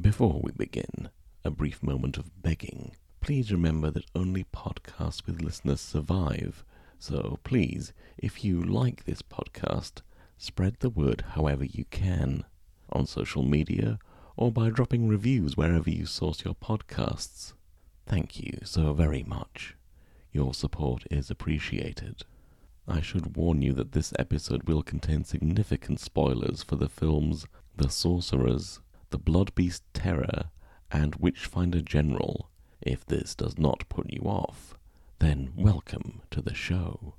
[0.00, 1.10] Before we begin,
[1.44, 2.96] a brief moment of begging.
[3.20, 6.64] Please remember that only podcasts with listeners survive.
[6.98, 10.00] So please, if you like this podcast,
[10.38, 12.46] spread the word however you can
[12.88, 13.98] on social media
[14.34, 17.52] or by dropping reviews wherever you source your podcasts.
[18.06, 19.76] Thank you so very much.
[20.32, 22.24] Your support is appreciated.
[22.88, 27.46] I should warn you that this episode will contain significant spoilers for the films
[27.76, 28.80] The Sorcerers,
[29.12, 30.44] The Blood Beast Terror,
[30.90, 32.48] and Witchfinder General.
[32.80, 34.78] If this does not put you off,
[35.18, 37.16] then welcome to the show.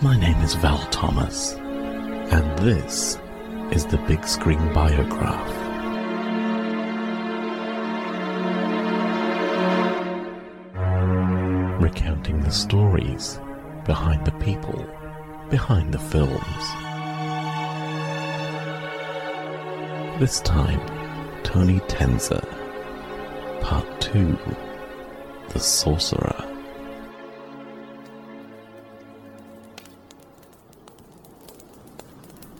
[0.00, 3.18] My name is Val Thomas, and this
[3.72, 5.67] is the Big Screen Biograph.
[11.94, 13.40] Recounting the stories
[13.86, 14.86] behind the people,
[15.48, 16.64] behind the films.
[20.20, 20.82] This time,
[21.44, 22.46] Tony Tenser,
[23.62, 24.38] Part 2
[25.48, 26.44] The Sorcerer.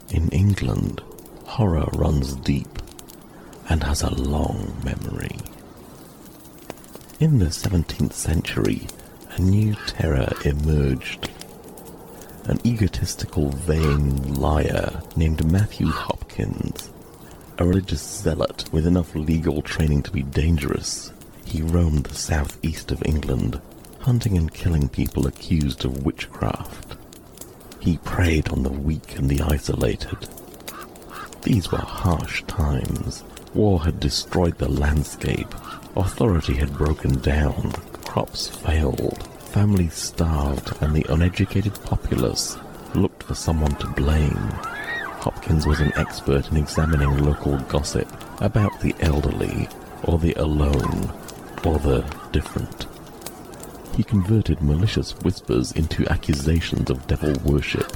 [0.08, 1.02] In England,
[1.44, 2.78] horror runs deep
[3.68, 5.36] and has a long memory.
[7.20, 8.86] In the 17th century,
[9.38, 11.30] a new terror emerged.
[12.44, 16.90] An egotistical, vain liar named Matthew Hopkins,
[17.58, 21.12] a religious zealot with enough legal training to be dangerous.
[21.44, 23.60] He roamed the southeast of England,
[24.00, 26.96] hunting and killing people accused of witchcraft.
[27.80, 30.28] He preyed on the weak and the isolated.
[31.42, 33.22] These were harsh times.
[33.54, 35.54] War had destroyed the landscape.
[35.96, 37.72] Authority had broken down.
[38.18, 39.28] Crops failed.
[39.52, 42.58] Families starved, and the uneducated populace
[42.92, 44.34] looked for someone to blame.
[45.20, 48.12] Hopkins was an expert in examining local gossip
[48.42, 49.68] about the elderly,
[50.02, 51.12] or the alone,
[51.64, 52.88] or the different.
[53.96, 57.86] He converted malicious whispers into accusations of devil worship,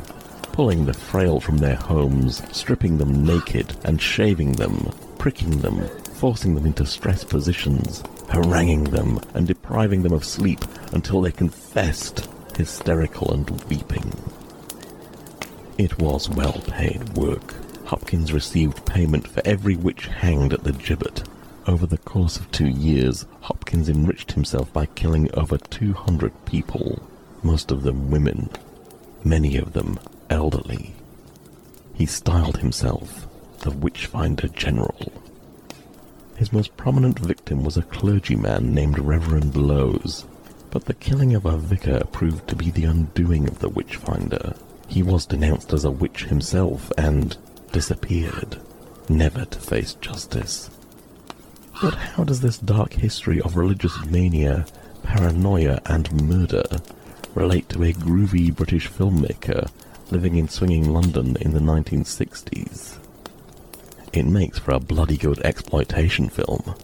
[0.53, 4.89] pulling the frail from their homes, stripping them naked and shaving them,
[5.19, 5.85] pricking them,
[6.15, 12.29] forcing them into stress positions, haranguing them and depriving them of sleep until they confessed,
[12.57, 14.11] hysterical and weeping.
[15.77, 17.55] It was well paid work.
[17.85, 21.25] Hopkins received payment for every witch hanged at the gibbet.
[21.67, 27.03] Over the course of two years, Hopkins enriched himself by killing over 200 people,
[27.43, 28.49] most of them women,
[29.23, 30.01] many of them
[30.31, 30.95] elderly.
[31.93, 33.29] He styled himself
[33.61, 35.13] the Witchfinder General.
[36.43, 40.25] His most prominent victim was a clergyman named Reverend Lowes,
[40.73, 44.57] but the killing of a vicar proved to be the undoing of the Witchfinder.
[44.89, 47.37] He was denounced as a witch himself and
[47.71, 48.61] disappeared,
[49.09, 50.69] never to face justice.
[51.81, 54.67] But how does this dark history of religious mania,
[55.05, 56.65] paranoia, and murder
[57.37, 59.71] relate to a groovy British filmmaker
[60.11, 62.99] living in swinging London in the 1960s?
[64.13, 66.75] It makes for a bloody good exploitation film.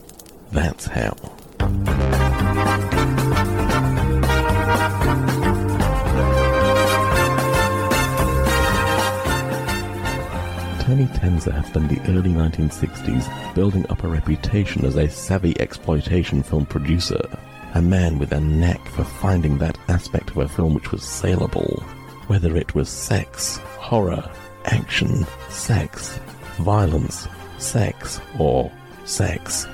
[0.51, 1.15] That's how.
[10.81, 16.43] Tony Tenser has spent the early 1960s building up a reputation as a savvy exploitation
[16.43, 17.21] film producer,
[17.75, 21.83] a man with a knack for finding that aspect of a film which was saleable,
[22.29, 24.31] whether it was sex, horror,
[24.65, 26.19] action, sex,
[26.59, 27.27] violence,
[27.59, 28.71] sex, or
[29.05, 29.67] sex.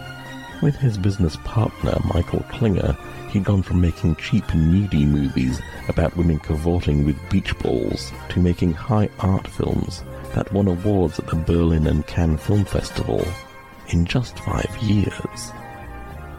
[0.62, 2.96] With his business partner, Michael Klinger,
[3.30, 8.72] he'd gone from making cheap, nudie movies about women cavorting with beach balls to making
[8.72, 10.02] high art films
[10.34, 13.26] that won awards at the Berlin and Cannes Film Festival
[13.88, 15.52] in just five years.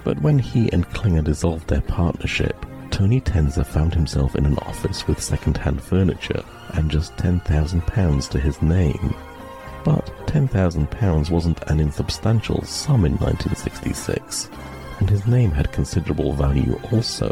[0.03, 5.07] But when he and Klinger dissolved their partnership, Tony Tenser found himself in an office
[5.07, 6.43] with second-hand furniture
[6.73, 9.13] and just £10,000 to his name.
[9.85, 14.49] But £10,000 wasn't an insubstantial sum in 1966,
[14.99, 17.31] and his name had considerable value also.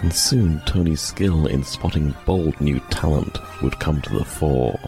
[0.00, 4.80] And soon Tony's skill in spotting bold new talent would come to the fore.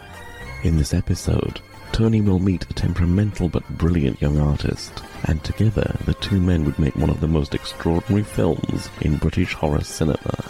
[0.64, 1.60] In this episode,
[1.92, 6.78] Tony will meet a temperamental but brilliant young artist, and together the two men would
[6.78, 10.42] make one of the most extraordinary films in British horror cinema.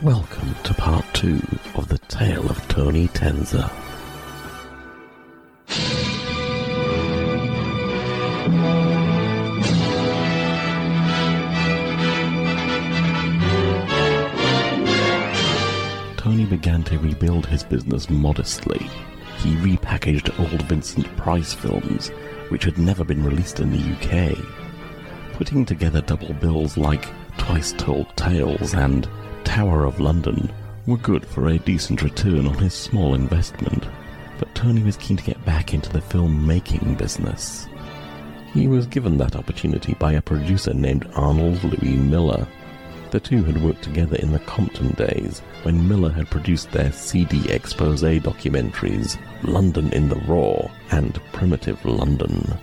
[0.00, 1.42] Welcome to part two
[1.74, 3.70] of the tale of Tony Tenser.
[16.54, 18.88] Began to rebuild his business modestly.
[19.38, 22.10] He repackaged old Vincent Price films,
[22.48, 24.38] which had never been released in the UK,
[25.34, 27.08] putting together double bills like
[27.38, 29.08] Twice Told Tales and
[29.42, 30.50] Tower of London
[30.86, 33.88] were good for a decent return on his small investment,
[34.38, 37.66] but Tony was keen to get back into the film-making business.
[38.54, 42.46] He was given that opportunity by a producer named Arnold Louis Miller.
[43.10, 47.50] The two had worked together in the Compton days when Miller had produced their seedy
[47.50, 52.56] expose documentaries London in the Raw and Primitive London.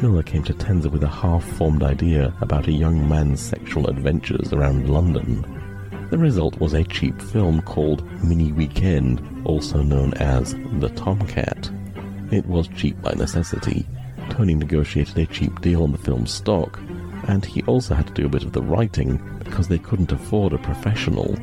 [0.00, 4.88] Miller came to Tenser with a half-formed idea about a young man's sexual adventures around
[4.88, 5.44] London.
[6.08, 11.70] The result was a cheap film called Mini Weekend, also known as The Tomcat.
[12.30, 13.86] It was cheap by necessity.
[14.30, 16.78] Tony negotiated a cheap deal on the film's stock,
[17.28, 20.52] and he also had to do a bit of the writing because they couldn't afford
[20.52, 21.36] a professional.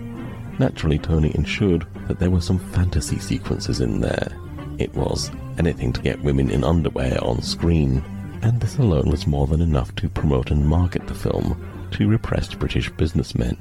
[0.60, 4.30] Naturally, Tony ensured that there were some fantasy sequences in there.
[4.78, 8.04] It was anything to get women in underwear on screen
[8.42, 11.60] and this alone was more than enough to promote and market the film
[11.92, 13.58] to repressed British businessmen.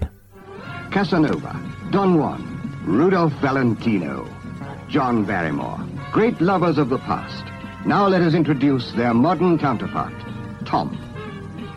[0.90, 1.58] Casanova,
[1.90, 4.28] Don Juan, Rudolph Valentino,
[4.88, 5.80] John Barrymore,
[6.16, 7.44] great lovers of the past.
[7.84, 10.14] Now let us introduce their modern counterpart,
[10.64, 10.96] Tom,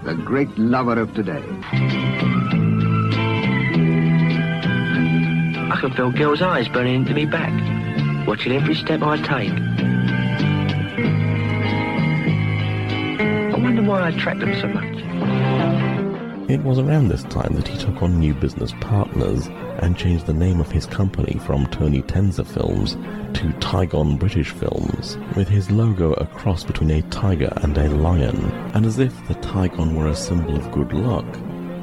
[0.06, 1.44] the great lover of today.
[5.70, 7.52] I can feel girls' eyes burning into me back,
[8.26, 9.52] watching every step I take.
[13.52, 16.50] I wonder why I attract them so much.
[16.50, 19.50] It was around this time that he took on new business partners
[19.82, 22.94] and changed the name of his company from Tony Tenser Films
[23.34, 28.52] to Tigon British Films, with his logo a cross between a tiger and a lion,
[28.74, 31.26] and as if the Tigon were a symbol of good luck.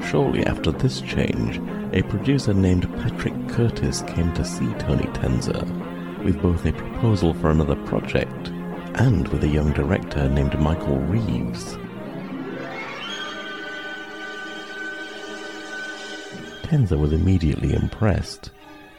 [0.09, 1.59] Shortly after this change,
[1.93, 5.63] a producer named Patrick Curtis came to see Tony Tenser,
[6.23, 8.49] with both a proposal for another project
[8.95, 11.77] and with a young director named Michael Reeves.
[16.67, 18.51] Tenser was immediately impressed.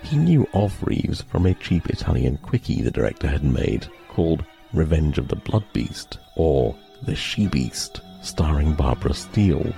[0.03, 4.43] He knew of Reeves from a cheap Italian quickie the director had made called
[4.73, 9.71] Revenge of the Blood Beast or The She Beast, starring Barbara Steele.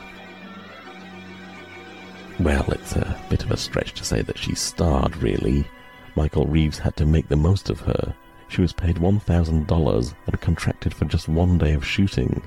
[2.38, 5.66] Well, it's a bit of a stretch to say that she starred, really.
[6.14, 8.14] Michael Reeves had to make the most of her.
[8.46, 12.40] She was paid $1,000 and contracted for just one day of shooting.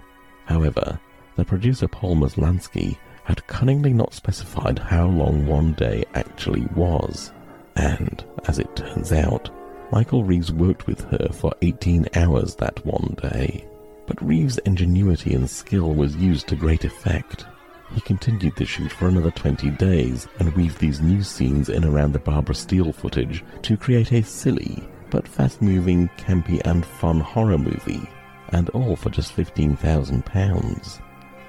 [0.46, 0.98] However,
[1.36, 7.32] the producer Paul Maslansky had cunningly not specified how long one day actually was.
[7.76, 9.50] And, as it turns out,
[9.92, 13.66] Michael Reeves worked with her for 18 hours that one day.
[14.08, 17.46] But Reeves' ingenuity and skill was used to great effect.
[17.94, 22.14] He continued the shoot for another 20 days and weaved these new scenes in around
[22.14, 28.10] the Barbara Steele footage to create a silly, but fast-moving, campy and fun horror movie,
[28.50, 31.02] and all for just £15,000.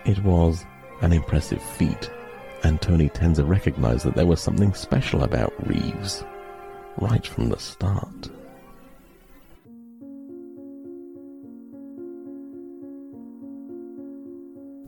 [0.04, 0.66] It was
[1.04, 2.10] an impressive feat,
[2.62, 6.24] and Tony Tenser recognized that there was something special about Reeves
[6.98, 8.30] right from the start.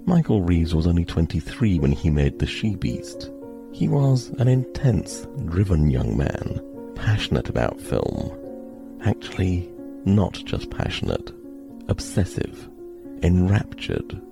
[0.07, 3.31] Michael Reeves was only 23 when he made The She Beast.
[3.73, 6.63] He was an intense, driven young man,
[6.95, 8.33] passionate about film.
[9.05, 9.69] Actually,
[10.07, 11.33] not just passionate,
[11.89, 12.71] obsessive,
[13.23, 14.23] enraptured,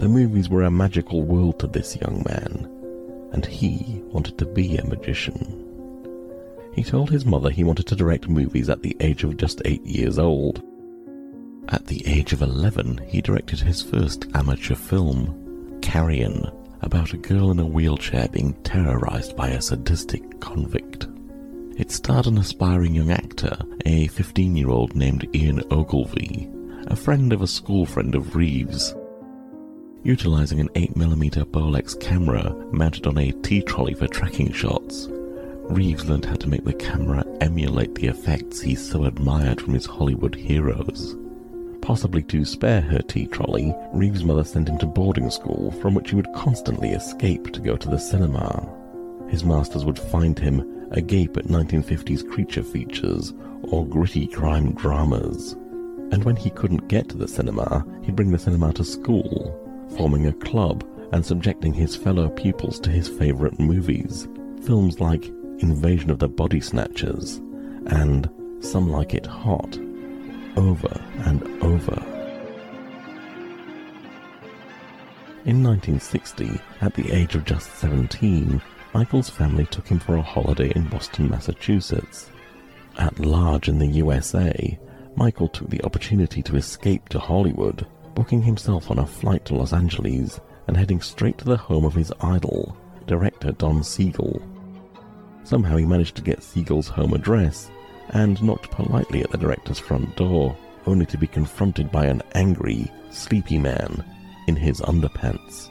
[0.00, 2.66] the movies were a magical world to this young man,
[3.32, 5.66] and he wanted to be a magician.
[6.74, 9.84] He told his mother he wanted to direct movies at the age of just eight
[9.84, 10.62] years old.
[11.68, 17.50] At the age of 11, he directed his first amateur film, Carrion, about a girl
[17.50, 21.08] in a wheelchair being terrorized by a sadistic convict.
[21.76, 23.54] It starred an aspiring young actor,
[23.84, 26.48] a 15 year old named Ian Ogilvy,
[26.86, 28.94] a friend of a school friend of Reeves,
[30.02, 36.36] Utilizing an 8mm Bolex camera mounted on a tea-trolley for tracking shots, Reeves learned how
[36.36, 41.16] to make the camera emulate the effects he so admired from his Hollywood heroes.
[41.82, 46.16] Possibly to spare her tea-trolley, Reeves' mother sent him to boarding school from which he
[46.16, 48.66] would constantly escape to go to the cinema.
[49.28, 55.52] His masters would find him agape at 1950s creature features or gritty crime dramas.
[56.10, 59.66] And when he couldn't get to the cinema, he'd bring the cinema to school,
[59.96, 64.28] forming a club and subjecting his fellow pupils to his favorite movies.
[64.62, 65.26] Films like
[65.58, 67.36] Invasion of the Body Snatchers
[67.86, 68.28] and
[68.60, 69.78] Some Like It Hot,
[70.56, 72.20] over and over.
[75.46, 78.60] In 1960, at the age of just 17,
[78.92, 82.30] Michael's family took him for a holiday in Boston, Massachusetts.
[82.98, 84.78] At large in the USA,
[85.16, 87.86] Michael took the opportunity to escape to Hollywood,
[88.20, 91.94] booking himself on a flight to Los Angeles and heading straight to the home of
[91.94, 94.42] his idol, director Don Siegel.
[95.42, 97.70] Somehow he managed to get Siegel's home address
[98.10, 102.92] and knocked politely at the director's front door, only to be confronted by an angry,
[103.08, 104.04] sleepy man
[104.48, 105.70] in his underpants.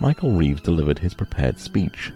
[0.00, 2.12] Michael Reeves delivered his prepared speech.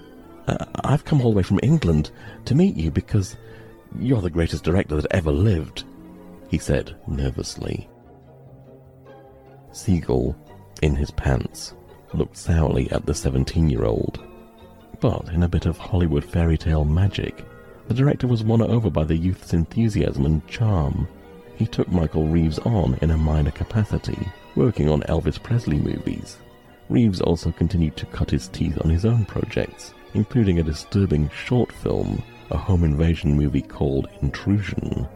[0.48, 2.10] Uh, I've come all the way from England
[2.44, 3.38] to meet you because
[3.98, 5.84] you're the greatest director that ever lived,
[6.50, 7.88] he said nervously.
[9.72, 10.36] Siegel,
[10.82, 11.74] in his pants,
[12.14, 14.22] looked sourly at the 17 year old.
[15.00, 17.44] But in a bit of Hollywood fairy tale magic,
[17.88, 21.08] the director was won over by the youth's enthusiasm and charm.
[21.56, 24.18] He took Michael Reeves on in a minor capacity,
[24.54, 26.38] working on Elvis Presley movies.
[26.88, 31.72] Reeves also continued to cut his teeth on his own projects, including a disturbing short
[31.72, 35.08] film, a home invasion movie called Intrusion.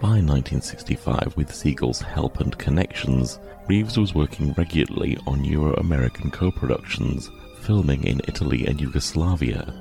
[0.00, 3.38] By 1965, with Siegel's help and connections,
[3.68, 9.72] Reeves was working regularly on Euro American co productions, filming in Italy and Yugoslavia.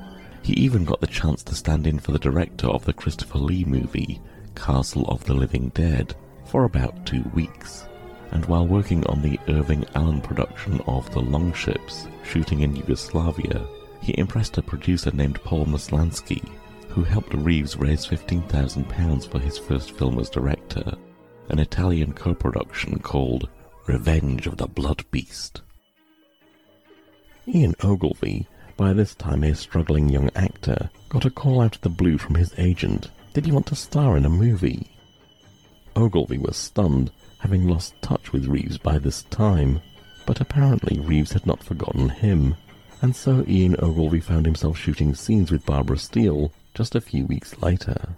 [0.44, 3.66] He even got the chance to stand in for the director of the Christopher Lee
[3.66, 4.22] movie,
[4.56, 7.88] Castle of the Living Dead, for about two weeks.
[8.32, 13.68] And while working on the Irving Allen production of The Longships, shooting in Yugoslavia,
[14.02, 16.48] he impressed a producer named Paul Maslansky,
[16.90, 20.94] who helped Reeves raise £15,000 for his first film as director,
[21.50, 23.50] an Italian co production called
[23.88, 25.62] Revenge of the Blood Beast.
[27.48, 28.48] Ian Ogilvy,
[28.78, 32.36] by this time a struggling young actor, got a call out of the blue from
[32.36, 33.10] his agent.
[33.34, 34.88] Did he want to star in a movie?
[35.96, 39.82] Ogilvy was stunned, having lost touch with Reeves by this time,
[40.28, 42.56] but apparently Reeves had not forgotten him,
[43.02, 47.60] and so Ian Ogilvy found himself shooting scenes with Barbara Steele just a few weeks
[47.62, 48.10] later.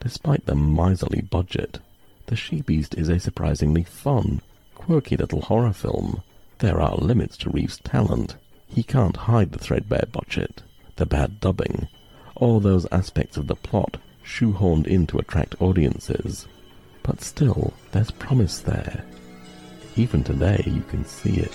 [0.00, 1.78] Despite the miserly budget,
[2.26, 4.40] The She Beast is a surprisingly fun,
[4.80, 6.22] quirky little horror film.
[6.60, 8.36] There are limits to Reeves' talent.
[8.66, 10.62] He can't hide the threadbare budget,
[10.96, 11.86] the bad dubbing,
[12.34, 16.46] or those aspects of the plot shoehorned in to attract audiences.
[17.02, 19.04] But still, there's promise there.
[19.96, 21.54] Even today, you can see it.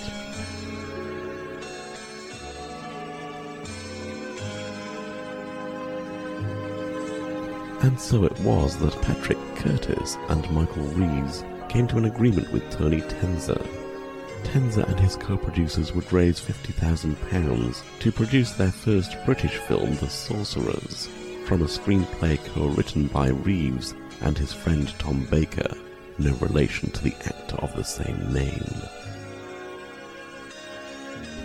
[7.82, 11.44] And so it was that Patrick Curtis and Michael Reeves
[11.76, 13.62] came to an agreement with Tony Tenser.
[14.46, 21.10] Tenser and his co-producers would raise £50,000 to produce their first British film, The Sorcerers,
[21.46, 25.68] from a screenplay co-written by Reeves and his friend Tom Baker,
[26.18, 28.82] no relation to the actor of the same name.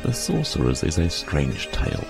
[0.04, 2.06] The Sorcerers is a strange tale,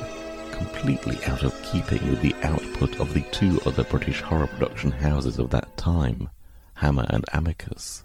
[0.52, 5.38] completely out of keeping with the output of the two other British horror production houses
[5.38, 6.28] of that time,
[6.74, 8.04] Hammer and Amicus.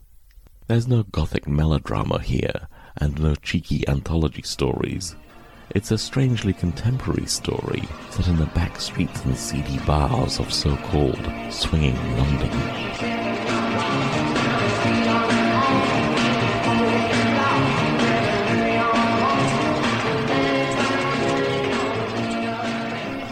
[0.68, 2.68] There's no gothic melodrama here,
[2.98, 5.16] and no cheeky anthology stories.
[5.70, 11.30] It's a strangely contemporary story set in the back streets and seedy bars of so-called
[11.52, 12.50] swinging London.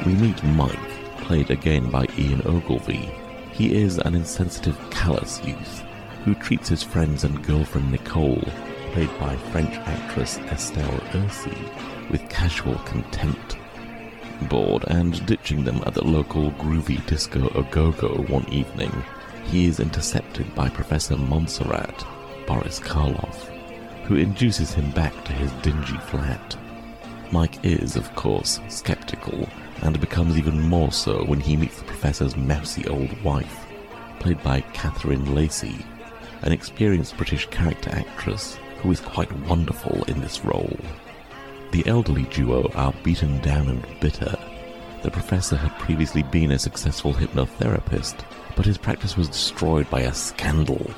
[0.06, 3.10] We meet Mike, played again by Ian Ogilvy.
[3.54, 5.83] He is an insensitive, callous youth
[6.24, 8.44] who treats his friends and girlfriend Nicole,
[8.94, 13.58] played by French actress Estelle Ercy, with casual contempt.
[14.50, 18.92] Bored and ditching them at the local groovy disco Ogogo one evening,
[19.46, 22.06] he is intercepted by Professor Monserrat,
[22.48, 23.50] Boris Karloff,
[24.06, 26.58] who induces him back to his dingy flat.
[27.32, 29.48] Mike is, of course, skeptical
[29.82, 33.66] and becomes even more so when he meets the professor's mousy old wife,
[34.20, 35.86] played by Catherine Lacey,
[36.44, 40.78] an experienced British character actress who is quite wonderful in this role.
[41.72, 44.38] The elderly duo are beaten down and bitter.
[45.02, 48.24] The professor had previously been a successful hypnotherapist,
[48.56, 50.92] but his practice was destroyed by a scandal.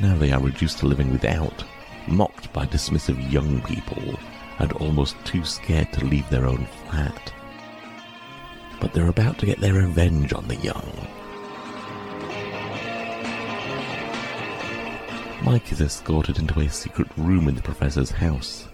[0.00, 1.64] Now they are reduced to living without,
[2.06, 4.18] mocked by dismissive young people,
[4.58, 7.32] and almost too scared to leave their own flat
[8.82, 10.92] but they're about to get their revenge on the young.
[15.42, 18.68] Mike is escorted into a secret room in the professor's house.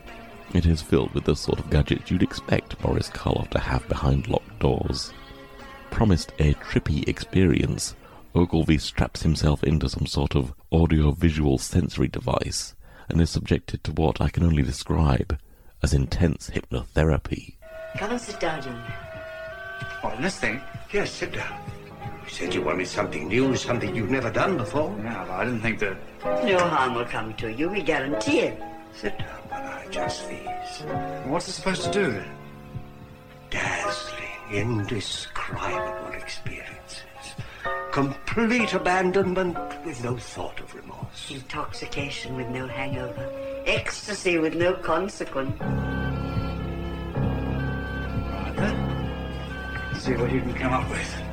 [0.53, 4.29] It is filled with the sort of gadgets you'd expect Boris Karloff to have behind
[4.29, 5.15] locked doors.
[5.91, 7.95] Promised a trippy experience,
[8.35, 12.75] Ogilvy straps himself into some sort of audio-visual sensory device
[13.09, 15.39] and is subjected to what I can only describe
[15.83, 17.55] as intense hypnotherapy.
[17.97, 18.83] Come and sit down, young
[20.03, 20.61] What, in this thing?
[20.93, 21.78] Yes, sit down.
[22.29, 24.95] You said you wanted something new, something you've never done before.
[25.03, 25.97] Yeah, but I didn't think that...
[26.45, 28.63] No harm will come to you, we guarantee it.
[28.93, 30.83] Sit down while I adjust these.
[31.25, 32.29] What's it supposed to do, then?
[33.49, 37.03] Dazzling, indescribable experiences.
[37.93, 39.57] Complete abandonment
[39.87, 41.31] with no thought of remorse.
[41.31, 43.27] Intoxication with no hangover.
[43.65, 45.59] Ecstasy with no consequence.
[48.31, 49.95] Right then.
[49.99, 51.28] See what you can come up with.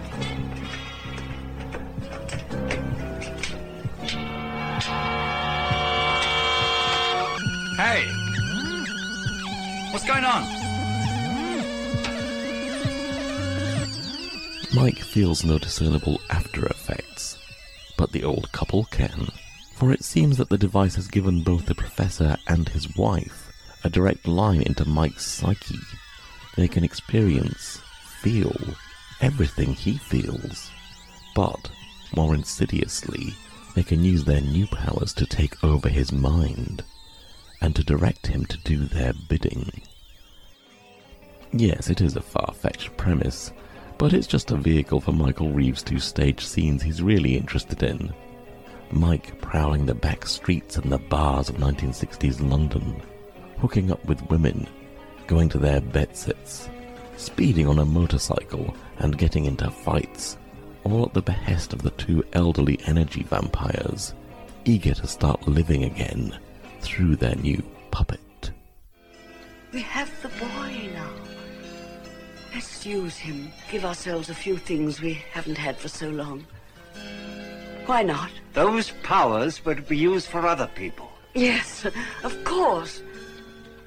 [10.08, 10.44] Going on?
[14.76, 17.40] Mike feels no discernible after effects,
[17.98, 19.30] but the old couple can,
[19.74, 23.52] for it seems that the device has given both the professor and his wife
[23.84, 25.80] a direct line into Mike's psyche.
[26.56, 27.82] They can experience,
[28.22, 28.56] feel,
[29.22, 30.70] everything he feels,
[31.36, 31.72] but,
[32.16, 33.34] more insidiously,
[33.74, 36.84] they can use their new powers to take over his mind
[37.60, 39.82] and to direct him to do their bidding.
[41.58, 43.54] Yes, it is a far-fetched premise,
[43.98, 48.14] but it's just a vehicle for Michael Reeves to stage scenes he's really interested in.
[48.92, 53.02] Mike prowling the back streets and the bars of 1960s London,
[53.58, 54.68] hooking up with women,
[55.28, 56.70] going to their bedsits,
[57.16, 60.38] speeding on a motorcycle and getting into fights,
[60.84, 64.14] all at the behest of the two elderly energy vampires,
[64.66, 66.38] eager to start living again
[66.82, 68.20] through their new puppet.
[69.72, 70.90] We have the boy
[72.86, 73.52] Use him.
[73.72, 76.46] Give ourselves a few things we haven't had for so long.
[77.88, 78.30] Why not?
[78.54, 81.10] Those powers to be used for other people.
[81.34, 81.86] Yes,
[82.24, 83.02] of course.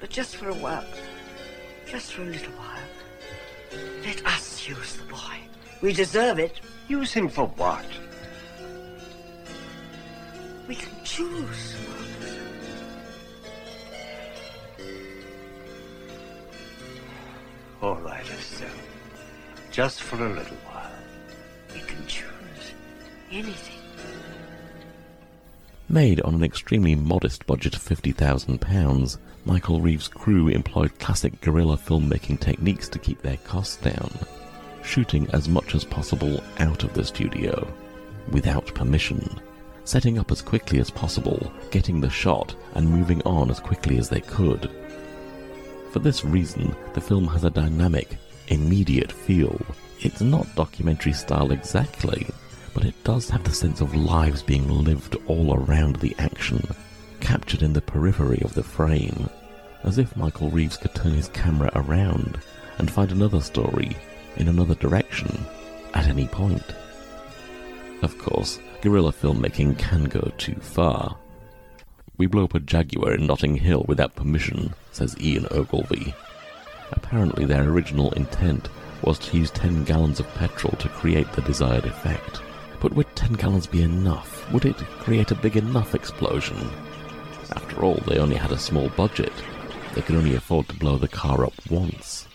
[0.01, 0.85] But just for a while.
[1.87, 2.77] Just for a little while.
[4.03, 5.37] Let us use the boy.
[5.81, 6.59] We deserve it.
[6.89, 7.85] Use him for what?
[10.67, 11.75] We can choose.
[17.81, 18.78] All right, Estelle.
[19.71, 20.91] Just for a little while.
[21.73, 22.73] We can choose
[23.31, 23.75] anything.
[25.87, 32.39] Made on an extremely modest budget of £50,000, Michael Reeves' crew employed classic guerrilla filmmaking
[32.39, 34.11] techniques to keep their costs down,
[34.83, 37.71] shooting as much as possible out of the studio,
[38.31, 39.39] without permission,
[39.83, 44.09] setting up as quickly as possible, getting the shot, and moving on as quickly as
[44.09, 44.69] they could.
[45.91, 48.17] For this reason, the film has a dynamic,
[48.49, 49.59] immediate feel.
[50.01, 52.27] It's not documentary style exactly,
[52.73, 56.61] but it does have the sense of lives being lived all around the action,
[57.19, 59.29] captured in the periphery of the frame,
[59.83, 62.39] as if Michael Reeves could turn his camera around
[62.77, 63.95] and find another story
[64.37, 65.45] in another direction
[65.93, 66.63] at any point.
[68.01, 71.17] Of course, guerrilla filmmaking can go too far.
[72.17, 76.13] We blow up a Jaguar in Notting Hill without permission, says Ian Ogilvy.
[76.91, 78.69] Apparently, their original intent
[79.01, 82.41] was to use 10 gallons of petrol to create the desired effect.
[82.79, 84.51] But would 10 gallons be enough?
[84.51, 86.57] Would it create a big enough explosion?
[87.55, 89.33] After all, they only had a small budget.
[89.93, 92.27] They could only afford to blow the car up once.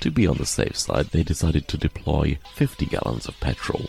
[0.00, 3.88] To be on the safe side, they decided to deploy 50 gallons of petrol.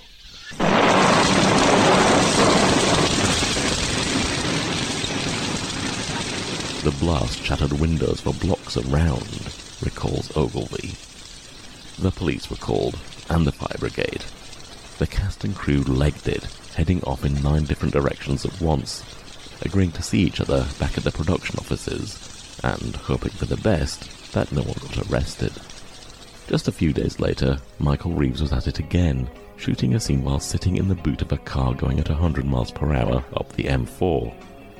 [6.83, 10.95] The blast shattered windows for blocks around, recalls Ogilvy.
[12.01, 14.25] The police were called, and the fire brigade.
[14.97, 16.43] The cast and crew legged it,
[16.75, 19.03] heading off in nine different directions at once,
[19.61, 24.31] agreeing to see each other back at the production offices, and hoping for the best
[24.33, 25.53] that no one got arrested.
[26.47, 30.39] Just a few days later, Michael Reeves was at it again, shooting a scene while
[30.39, 33.63] sitting in the boot of a car going at 100 miles per hour up the
[33.63, 34.33] M4.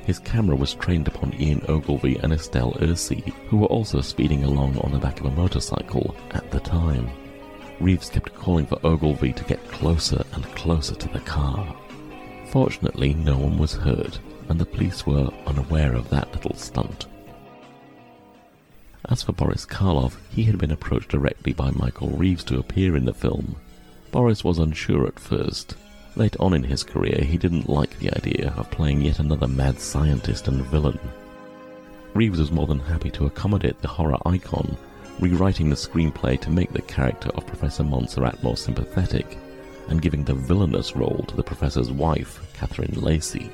[0.06, 4.78] His camera was trained upon Ian Ogilvy and Estelle Ercy, who were also speeding along
[4.78, 7.10] on the back of a motorcycle at the time.
[7.80, 11.74] Reeves kept calling for Ogilvy to get closer and closer to the car.
[12.50, 17.06] Fortunately, no one was hurt, and the police were unaware of that little stunt.
[19.08, 23.06] As for Boris Karloff, he had been approached directly by Michael Reeves to appear in
[23.06, 23.56] the film.
[24.12, 25.74] Boris was unsure at first.
[26.16, 29.78] Late on in his career, he didn't like the idea of playing yet another mad
[29.78, 30.98] scientist and villain.
[32.14, 34.78] Reeves was more than happy to accommodate the horror icon,
[35.20, 39.36] rewriting the screenplay to make the character of Professor Monserrat more sympathetic,
[39.88, 43.50] and giving the villainous role to the professor's wife, Catherine Lacey.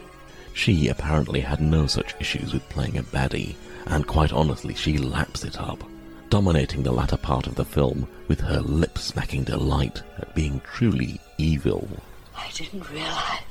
[0.54, 5.42] She apparently had no such issues with playing a baddie, and quite honestly, she laps
[5.42, 5.82] it up,
[6.30, 11.18] dominating the latter part of the film with her lip smacking delight at being truly
[11.38, 11.88] evil.
[12.36, 13.42] I didn't realize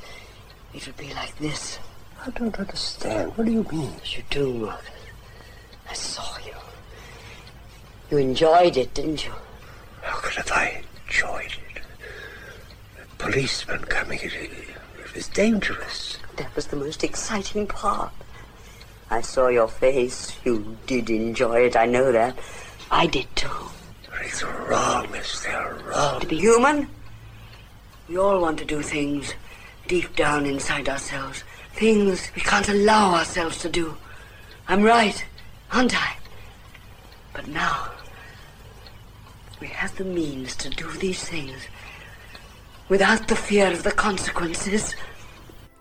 [0.73, 1.79] it would be like this.
[2.25, 3.35] I don't understand.
[3.35, 3.93] What do you mean?
[4.05, 4.89] You do, Marcus.
[5.89, 6.53] I saw you.
[8.09, 9.33] You enjoyed it, didn't you?
[10.01, 11.81] How could have I enjoyed it?
[13.01, 16.17] A policeman coming, it, it was dangerous.
[16.37, 18.11] That was the most exciting part.
[19.09, 20.35] I saw your face.
[20.45, 22.37] You did enjoy it, I know that.
[22.89, 23.49] I did too.
[24.21, 25.43] It's wrong, miss.
[25.43, 26.21] They're wrong.
[26.21, 26.87] To be human,
[28.11, 29.33] we all want to do things
[29.87, 31.45] deep down inside ourselves.
[31.75, 33.95] Things we can't allow ourselves to do.
[34.67, 35.23] I'm right,
[35.71, 36.17] aren't I?
[37.31, 37.89] But now,
[39.61, 41.55] we have the means to do these things
[42.89, 44.93] without the fear of the consequences.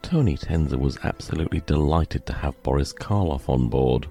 [0.01, 4.07] Tony Tenser was absolutely delighted to have Boris Karloff on board.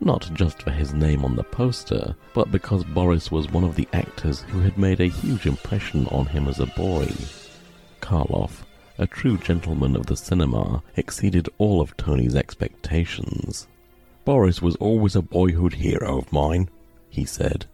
[0.00, 3.88] Not just for his name on the poster, but because Boris was one of the
[3.92, 7.08] actors who had made a huge impression on him as a boy.
[8.08, 8.64] Karloff,
[8.96, 13.66] a true gentleman of the cinema, exceeded all of Tony's expectations.
[14.24, 16.70] Boris was always a boyhood hero of mine,
[17.10, 17.66] he said,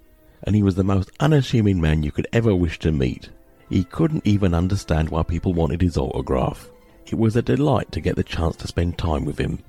[0.42, 3.30] and he was the most unassuming man you could ever wish to meet.
[3.68, 6.68] He couldn't even understand why people wanted his autograph.
[7.06, 9.60] It was a delight to get the chance to spend time with him.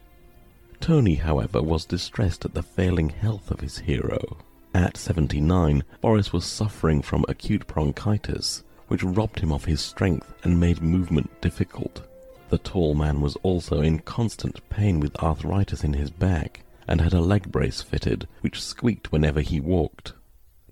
[0.80, 4.38] Tony, however, was distressed at the failing health of his hero.
[4.74, 10.60] At 79, Boris was suffering from acute bronchitis, which robbed him of his strength and
[10.60, 12.02] made movement difficult.
[12.50, 17.14] The tall man was also in constant pain with arthritis in his back and had
[17.14, 20.14] a leg brace fitted, which squeaked whenever he walked.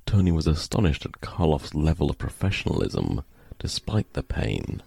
[0.05, 3.23] Tony was astonished at Karloff's level of professionalism,
[3.57, 4.83] despite the pain.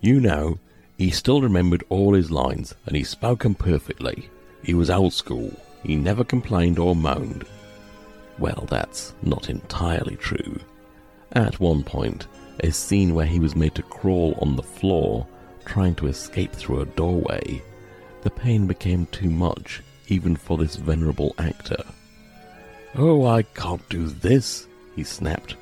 [0.00, 0.58] You know,
[0.98, 4.28] he still remembered all his lines, and he spoke 'em perfectly.
[4.62, 5.52] He was old school.
[5.82, 7.44] He never complained or moaned.
[8.38, 10.58] Well, that's not entirely true.
[11.32, 12.26] At one point,
[12.62, 15.26] a scene where he was made to crawl on the floor,
[15.64, 17.62] trying to escape through a doorway,
[18.22, 21.82] the pain became too much, even for this venerable actor.
[22.94, 25.56] Oh, I can't do this, he snapped.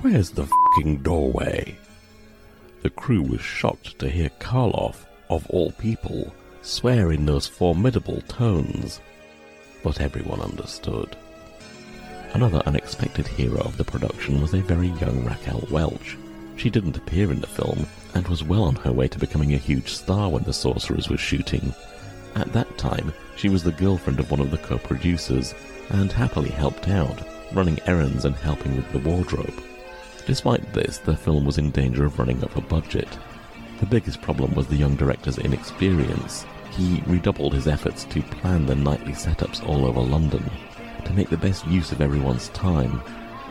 [0.00, 1.76] Where's the fing doorway?
[2.82, 9.00] The crew was shocked to hear Karloff, of all people, swear in those formidable tones.
[9.82, 11.16] But everyone understood.
[12.34, 16.16] Another unexpected hero of the production was a very young Raquel Welch.
[16.56, 19.58] She didn't appear in the film and was well on her way to becoming a
[19.58, 21.72] huge star when The Sorcerers was shooting.
[22.34, 25.54] At that time, she was the girlfriend of one of the co-producers
[25.90, 29.62] and happily helped out, running errands and helping with the wardrobe.
[30.26, 33.16] Despite this, the film was in danger of running up a budget.
[33.78, 36.46] The biggest problem was the young director's inexperience.
[36.72, 40.42] He redoubled his efforts to plan the nightly setups all over London,
[41.04, 43.00] to make the best use of everyone's time.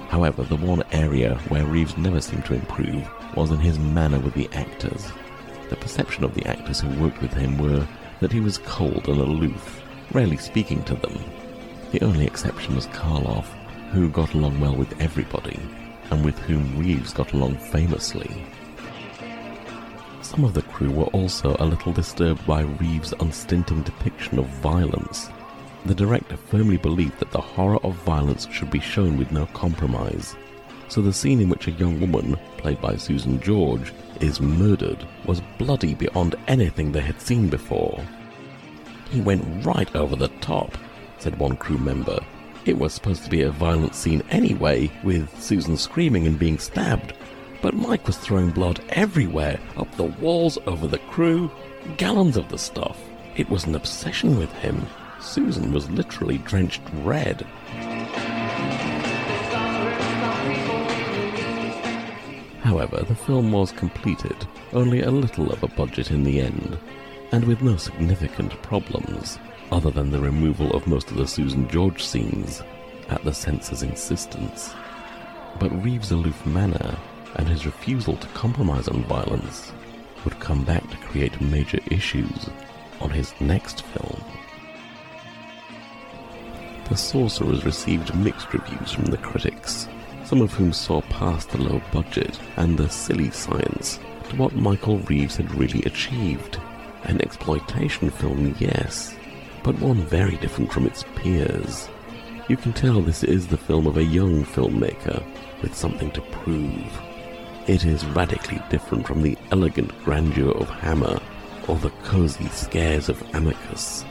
[0.10, 4.34] However, the one area where Reeves never seemed to improve was in his manner with
[4.34, 5.12] the actors.
[5.70, 7.88] The perception of the actors who worked with him were
[8.20, 11.18] that he was cold and aloof, rarely speaking to them.
[11.92, 13.48] The only exception was Karloff,
[13.92, 15.60] who got along well with everybody,
[16.12, 18.46] and with whom Reeves got along famously.
[20.22, 25.30] Some of the crew were also a little disturbed by Reeves' unstinting depiction of violence.
[25.86, 30.36] The director firmly believed that the horror of violence should be shown with no compromise.
[30.88, 35.42] So the scene in which a young woman, played by Susan George, is murdered was
[35.58, 38.02] bloody beyond anything they had seen before.
[39.10, 40.78] He went right over the top,
[41.20, 42.20] said one crew member.
[42.66, 47.14] It was supposed to be a violent scene anyway, with Susan screaming and being stabbed.
[47.62, 51.52] But Mike was throwing blood everywhere, up the walls, over the crew,
[51.98, 52.98] gallons of the stuff.
[53.36, 54.86] It was an obsession with him.
[55.24, 57.42] Susan was literally drenched red.
[62.62, 64.36] However, the film was completed,
[64.74, 66.78] only a little of a budget in the end,
[67.32, 69.40] and with no significant problems,
[69.72, 72.62] other than the removal of most of the Susan George scenes,
[73.10, 74.74] at the censor's insistence.
[75.58, 76.98] But Reeves' aloof manner
[77.38, 79.72] and his refusal to compromise on violence
[80.26, 82.50] would come back to create major issues
[83.00, 84.22] on his next film.
[86.90, 89.88] The Sorcerers received mixed reviews from the critics,
[90.26, 95.00] some of whom saw past the low budget and the silly science to what Michael
[95.00, 96.60] Reeves had really achieved.
[97.04, 99.16] An exploitation film, yes,
[99.64, 101.90] but one very different from its peers.
[102.50, 105.24] You can tell this is the film of a young filmmaker
[105.62, 107.02] with something to prove.
[107.68, 111.20] It is radically different from the elegant grandeur of Hammer
[111.68, 114.04] or the cozy scares of Amicus.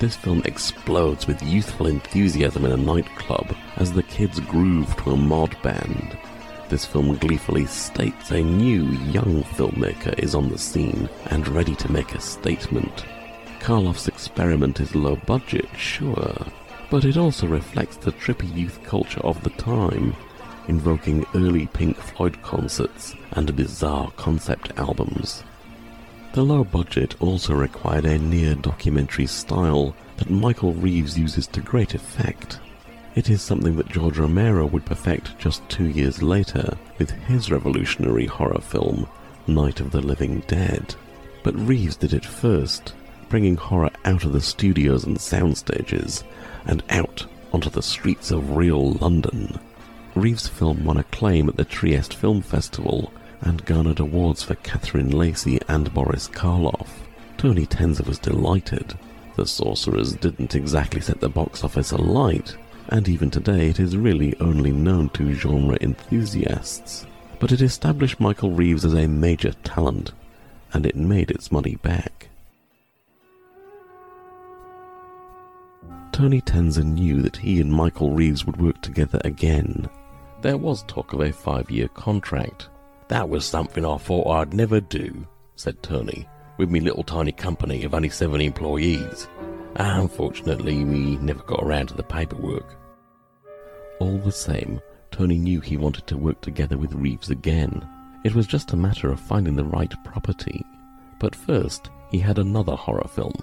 [0.00, 5.16] This film explodes with youthful enthusiasm in a nightclub as the kids groove to a
[5.16, 6.16] mod band.
[6.70, 11.92] This film gleefully states a new, young filmmaker is on the scene and ready to
[11.92, 13.04] make a statement.
[13.58, 16.46] Karloff's experiment is low budget, sure,
[16.90, 20.16] but it also reflects the trippy youth culture of the time,
[20.66, 25.44] invoking early Pink Floyd concerts and bizarre concept albums.
[26.32, 31.94] The low budget also required a near documentary style that Michael Reeves uses to great
[31.94, 32.60] effect.
[33.16, 38.26] It is something that George Romero would perfect just two years later with his revolutionary
[38.26, 39.08] horror film,
[39.48, 40.94] Night of the Living Dead.
[41.42, 42.94] But Reeves did it first,
[43.28, 46.22] bringing horror out of the studios and sound stages
[46.64, 49.58] and out onto the streets of real London.
[50.14, 55.58] Reeves' film won acclaim at the Trieste Film Festival and garnered awards for Catherine Lacey
[55.68, 56.88] and Boris Karloff.
[57.36, 58.98] Tony Tenser was delighted.
[59.36, 62.56] The Sorcerers didn't exactly set the box office alight,
[62.88, 67.06] and even today it is really only known to genre enthusiasts.
[67.38, 70.12] But it established Michael Reeves as a major talent,
[70.72, 72.28] and it made its money back.
[76.12, 79.88] Tony Tenser knew that he and Michael Reeves would work together again.
[80.42, 82.68] There was talk of a five year contract,
[83.10, 87.82] that was something I thought I'd never do, said Tony, with me little tiny company
[87.82, 89.26] of only seven employees.
[89.74, 92.76] Unfortunately, we never got around to the paperwork.
[93.98, 97.84] All the same, Tony knew he wanted to work together with Reeves again.
[98.24, 100.64] It was just a matter of finding the right property.
[101.18, 103.34] But first, he had another horror film,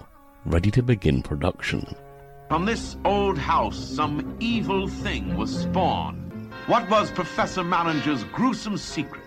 [0.46, 1.94] ready to begin production.
[2.48, 6.54] From this old house, some evil thing was spawned.
[6.68, 9.27] What was Professor Mallinger's gruesome secret?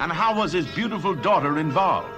[0.00, 2.08] And how was his beautiful daughter involved?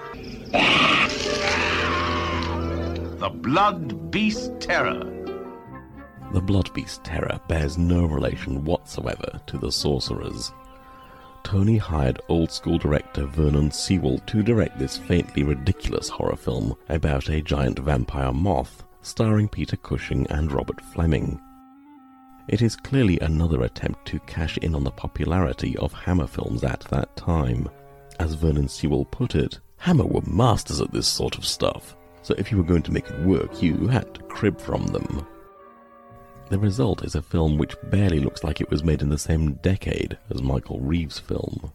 [3.18, 5.04] the Blood Beast Terror.
[6.32, 10.52] The Blood Beast Terror bears no relation whatsoever to the Sorcerers.
[11.42, 17.28] Tony hired old school director Vernon Sewell to direct this faintly ridiculous horror film about
[17.28, 21.40] a giant vampire moth, starring Peter Cushing and Robert Flemyng.
[22.48, 26.80] It is clearly another attempt to cash in on the popularity of Hammer films at
[26.90, 27.68] that time.
[28.18, 32.50] As Vernon Sewell put it, Hammer were masters at this sort of stuff, so if
[32.50, 35.26] you were going to make it work, you had to crib from them.
[36.48, 39.52] The result is a film which barely looks like it was made in the same
[39.54, 41.70] decade as Michael Reeves' film.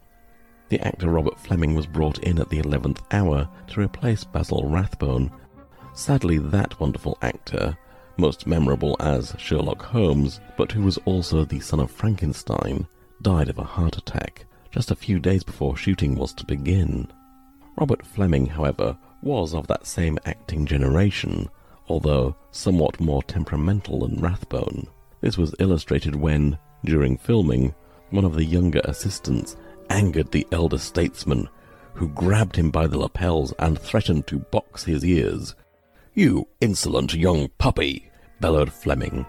[0.70, 5.30] The actor Robert Flemyng was brought in at the 11th hour to replace Basil Rathbone.
[5.92, 7.78] Sadly, that wonderful actor
[8.16, 12.86] most memorable as Sherlock Holmes, but who was also the son of Frankenstein,
[13.22, 17.06] died of a heart attack just a few days before shooting was to begin.
[17.78, 21.48] Robert Flemyng, however, was of that same acting generation,
[21.88, 24.88] although somewhat more temperamental than Rathbone.
[25.20, 27.72] This was illustrated when, during filming,
[28.10, 29.56] one of the younger assistants
[29.90, 31.48] angered the elder statesman,
[31.94, 35.54] who grabbed him by the lapels and threatened to box his ears.
[36.16, 39.26] You insolent young puppy, bellowed Flemyng.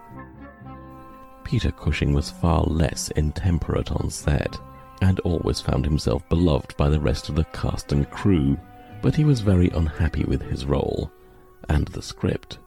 [1.44, 4.56] Peter Cushing was far less intemperate on set,
[5.02, 8.56] and always found himself beloved by the rest of the cast and crew,
[9.02, 11.12] but he was very unhappy with his role,
[11.70, 12.60] and the script,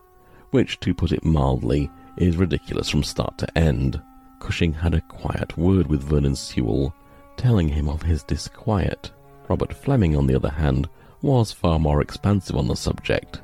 [0.50, 4.02] which, to put it mildly, is ridiculous from start to end.
[4.40, 6.92] Cushing had a quiet word with Vernon Sewell,
[7.36, 9.12] telling him of his disquiet.
[9.48, 10.88] Robert Flemyng, on the other hand,
[11.22, 13.42] was far more expansive on the subject,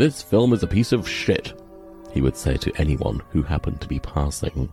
[0.00, 1.52] this film is a piece of shit,
[2.10, 4.72] he would say to anyone who happened to be passing.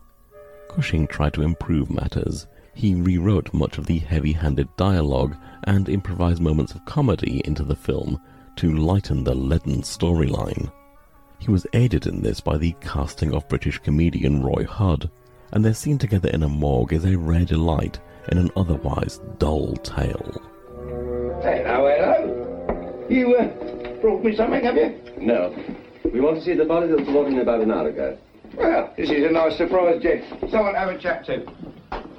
[0.70, 2.48] Cushing tried to improve matters.
[2.74, 5.36] He rewrote much of the heavy handed dialogue
[5.66, 8.22] and improvised moments of comedy into the film
[8.56, 10.72] to lighten the leaden storyline.
[11.40, 15.12] He was aided in this by the casting of British comedian Roy Hudd,
[15.52, 18.00] and their scene together in a morgue is a rare delight
[18.32, 20.42] in an otherwise dull tale.
[21.44, 23.06] Hello, hello.
[23.10, 25.00] You, uh, brought me something, have you?
[25.20, 25.56] No.
[26.14, 28.18] We want to see the body that was brought in about an hour ago.
[28.56, 30.24] Well, this is a nice surprise, Jeff.
[30.50, 31.46] Someone to have a chat to.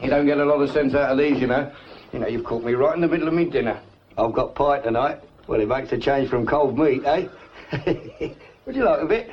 [0.03, 1.73] You don't get a lot of sense out of these, you know.
[2.12, 3.81] You know, you've caught me right in the middle of me dinner.
[4.17, 5.21] I've got pie tonight.
[5.47, 7.29] Well, it makes a change from cold meat, eh?
[8.67, 9.31] Would you like a bit?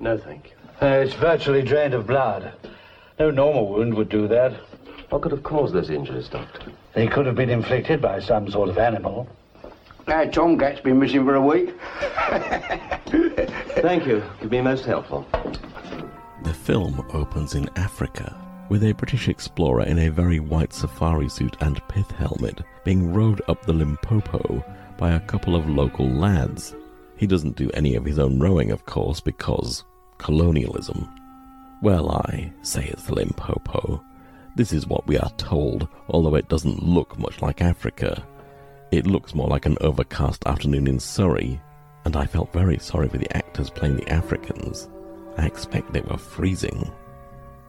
[0.00, 0.52] No, thank you.
[0.80, 2.54] Uh, it's virtually drained of blood.
[3.18, 4.52] No normal wound would do that.
[5.10, 6.72] What could have caused those injuries, Doctor?
[6.94, 9.28] They could have been inflicted by some sort of animal.
[10.08, 11.78] Now, Tomcat's been missing for a week.
[13.82, 14.24] Thank you.
[14.40, 15.26] You've been most helpful.
[16.44, 18.34] The film opens in Africa,
[18.70, 23.42] with a British explorer in a very white safari suit and pith helmet being rowed
[23.48, 24.64] up the Limpopo
[24.96, 26.74] by a couple of local lads.
[27.18, 29.84] He doesn't do any of his own rowing, of course, because
[30.16, 31.06] colonialism.
[31.82, 34.02] Well, I say it's the Limpopo.
[34.56, 38.24] This is what we are told, although it doesn't look much like Africa.
[38.90, 41.60] It looks more like an overcast afternoon in Surrey,
[42.04, 44.88] and I felt very sorry for the actors playing the Africans.
[45.36, 46.90] I expect they were freezing.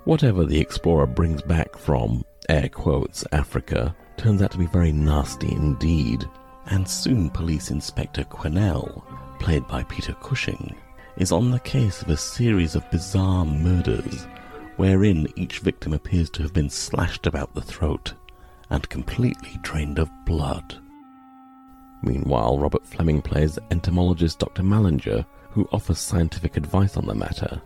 [0.05, 5.51] Whatever the explorer brings back from, air quotes, Africa, turns out to be very nasty
[5.51, 6.25] indeed,
[6.67, 9.03] and soon Police Inspector Quinnell,
[9.39, 10.73] played by Peter Cushing,
[11.17, 14.25] is on the case of a series of bizarre murders
[14.77, 18.13] wherein each victim appears to have been slashed about the throat
[18.69, 20.81] and completely drained of blood.
[22.01, 24.63] Meanwhile, Robert Flemyng plays entomologist Dr.
[24.63, 27.61] Mallinger, who offers scientific advice on the matter.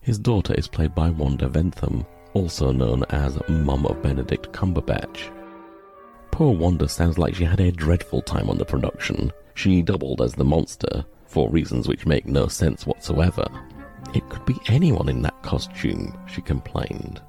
[0.00, 5.30] His daughter is played by Wanda Ventham, also known as Mum of Benedict Cumberbatch.
[6.30, 9.30] Poor Wanda sounds like she had a dreadful time on the production.
[9.54, 13.46] She doubled as the monster, for reasons which make no sense whatsoever.
[14.14, 17.22] It could be anyone in that costume, she complained.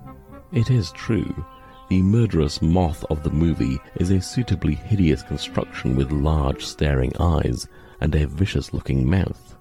[0.51, 1.45] It is true.
[1.93, 7.67] The murderous moth of the movie is a suitably hideous construction with large staring eyes
[8.01, 9.55] and a vicious looking mouth.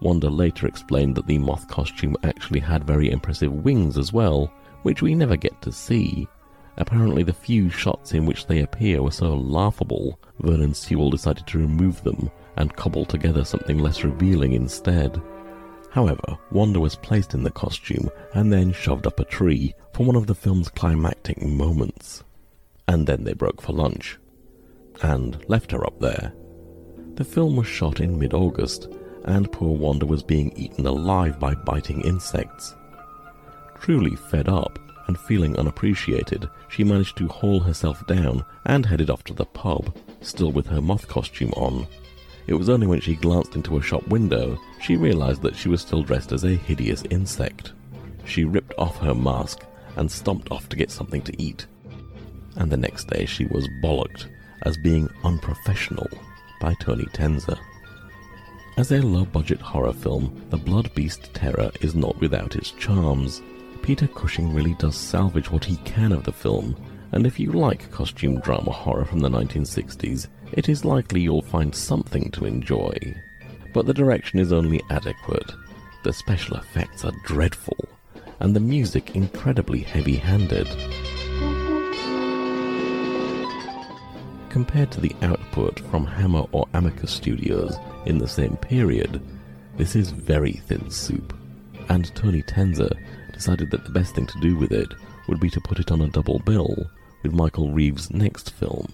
[0.00, 5.00] Wanda later explained that the moth costume actually had very impressive wings as well, which
[5.00, 6.28] we never get to see.
[6.76, 11.56] Apparently, the few shots in which they appear were so laughable, Vernon Sewell decided to
[11.56, 15.22] remove them and cobble together something less revealing instead.
[15.90, 20.16] However, Wanda was placed in the costume and then shoved up a tree for one
[20.16, 22.24] of the film's climactic moments.
[22.86, 24.18] And then they broke for lunch.
[25.02, 26.32] And left her up there.
[27.14, 28.88] The film was shot in mid August,
[29.24, 32.74] and poor Wanda was being eaten alive by biting insects.
[33.80, 39.24] Truly fed up and feeling unappreciated, she managed to haul herself down and headed off
[39.24, 41.86] to the pub, still with her moth costume on.
[42.48, 45.82] It was only when she glanced into a shop window she realized that she was
[45.82, 47.72] still dressed as a hideous insect.
[48.24, 49.64] She ripped off her mask
[49.96, 51.66] and stomped off to get something to eat.
[52.56, 54.26] And the next day she was bollocked
[54.62, 56.08] as being unprofessional
[56.60, 57.58] by Tony Tenser.
[58.78, 63.42] As a low budget horror film, The Blood Beast Terror is not without its charms.
[63.82, 66.76] Peter Cushing really does salvage what he can of the film,
[67.12, 71.74] and if you like costume drama horror from the 1960s, it is likely you'll find
[71.74, 72.96] something to enjoy.
[73.72, 75.52] But the direction is only adequate.
[76.02, 77.76] The special effects are dreadful,
[78.40, 80.68] and the music incredibly heavy handed.
[84.48, 89.20] Compared to the output from Hammer or Amicus Studios in the same period,
[89.76, 91.36] this is very thin soup,
[91.88, 92.90] and Tony Tenser
[93.32, 94.94] decided that the best thing to do with it
[95.28, 96.90] would be to put it on a double bill
[97.22, 98.88] with Michael Reeves' next film.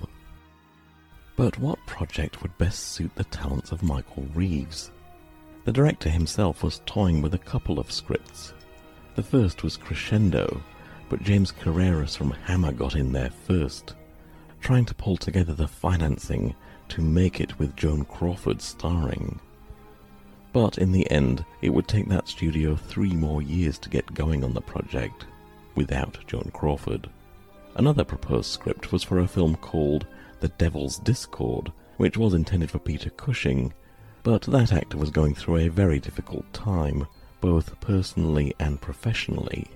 [1.36, 4.92] But what project would best suit the talents of Michael Reeves?
[5.64, 8.52] The director himself was toying with a couple of scripts.
[9.16, 10.62] The first was Crescendo,
[11.08, 13.94] but James Carreras from Hammer got in there first,
[14.60, 16.54] trying to pull together the financing
[16.90, 19.40] to make it with Joan Crawford starring.
[20.52, 24.44] But in the end, it would take that studio three more years to get going
[24.44, 25.26] on the project,
[25.74, 27.10] without Joan Crawford.
[27.74, 30.06] Another proposed script was for a film called
[30.44, 33.72] The Devil's Discord, which was intended for Peter Cushing,
[34.22, 37.06] but that actor was going through a very difficult time,
[37.40, 39.66] both personally and professionally,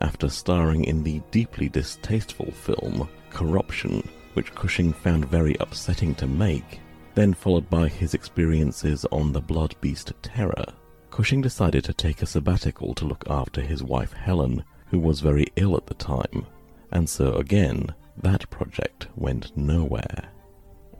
[0.00, 6.80] after starring in the deeply distasteful film Corruption, which Cushing found very upsetting to make,
[7.14, 10.66] then followed by his experiences on The Blood Beast Terror.
[11.12, 15.46] Cushing decided to take a sabbatical to look after his wife Helen, who was very
[15.54, 16.44] ill at the time,
[16.90, 20.30] and so again, that project went nowhere.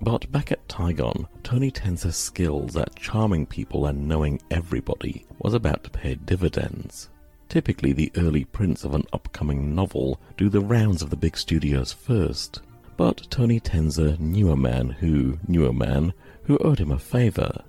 [0.00, 5.82] But back at Tigon, Tony Tenser's skills at charming people and knowing everybody was about
[5.84, 7.10] to pay dividends.
[7.48, 11.92] Typically, the early prints of an upcoming novel do the rounds of the big studios
[11.92, 12.60] first,
[12.96, 16.12] but Tony Tenser knew a man who knew a man
[16.44, 17.64] who owed him a favor.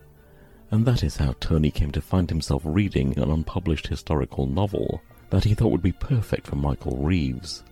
[0.72, 5.46] And that is how Tony came to find himself reading an unpublished historical novel that
[5.46, 7.64] he thought would be perfect for Michael Reeves.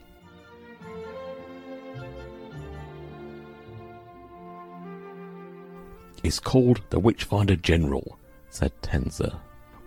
[6.28, 8.20] It's called The Witchfinder General,
[8.50, 9.32] said Tenser.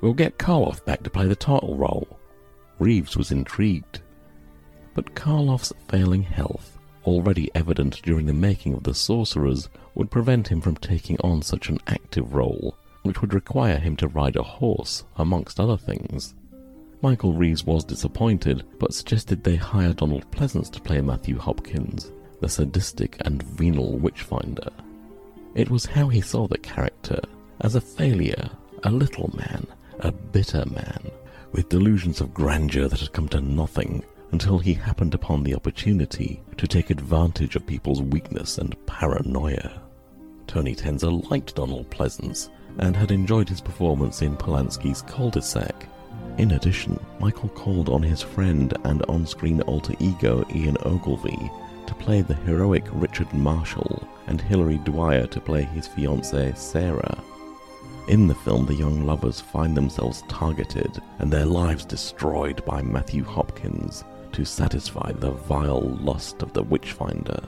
[0.01, 2.19] We'll get Karloff back to play the title role.
[2.79, 4.01] Reeves was intrigued.
[4.95, 10.63] But Karloff's failing health, already evident during the making of The Sorcerers, would prevent him
[10.63, 15.05] from taking on such an active role, which would require him to ride a horse,
[15.19, 16.35] amongst other things.
[17.03, 22.49] Michael Reeves was disappointed, but suggested they hire Donald Pleasence to play Matthew Hopkins, the
[22.49, 24.71] sadistic and venal witchfinder.
[25.55, 27.21] It was how he saw the character,
[27.61, 28.51] as a failure,
[28.85, 29.67] a little man,
[29.99, 31.11] a bitter man,
[31.53, 36.41] with delusions of grandeur that had come to nothing until he happened upon the opportunity
[36.57, 39.83] to take advantage of people's weakness and paranoia.
[40.47, 42.49] Tony Tenser liked Donald Pleasence
[42.79, 45.89] and had enjoyed his performance in Polanski's Cul-de-sac.
[46.39, 51.51] In addition, Michael called on his friend and on-screen alter ego Ian Ogilvy
[51.91, 57.19] to play the heroic Richard Marshall and Hilary Dwyer to play his fiancée Sarah.
[58.07, 63.25] In the film, the young lovers find themselves targeted and their lives destroyed by Matthew
[63.25, 67.41] Hopkins to satisfy the vile lust of the witchfinder.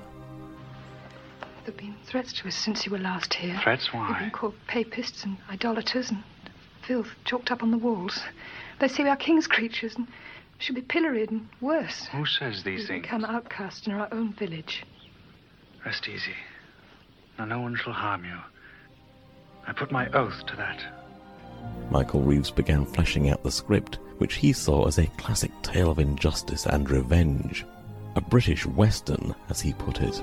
[1.41, 3.61] There have been threats to us since you were last here.
[3.63, 3.93] Threats?
[3.93, 4.01] Why?
[4.09, 4.21] We've Why?
[4.23, 6.25] been called papists and idolaters and
[6.85, 8.19] filth chalked up on the walls.
[8.81, 10.09] They say we are king's creatures and
[10.59, 12.07] should be pilloried and worse.
[12.13, 13.03] Who says these We've things?
[13.03, 14.85] become outcast in our own village.
[15.85, 16.35] Rest easy.
[17.39, 18.39] Now, no one shall harm you.
[19.67, 20.85] I put my oath to that.
[21.91, 25.99] Michael Reeves began fleshing out the script, which he saw as a classic tale of
[25.99, 27.65] injustice and revenge.
[28.17, 30.23] A British Western, as he put it.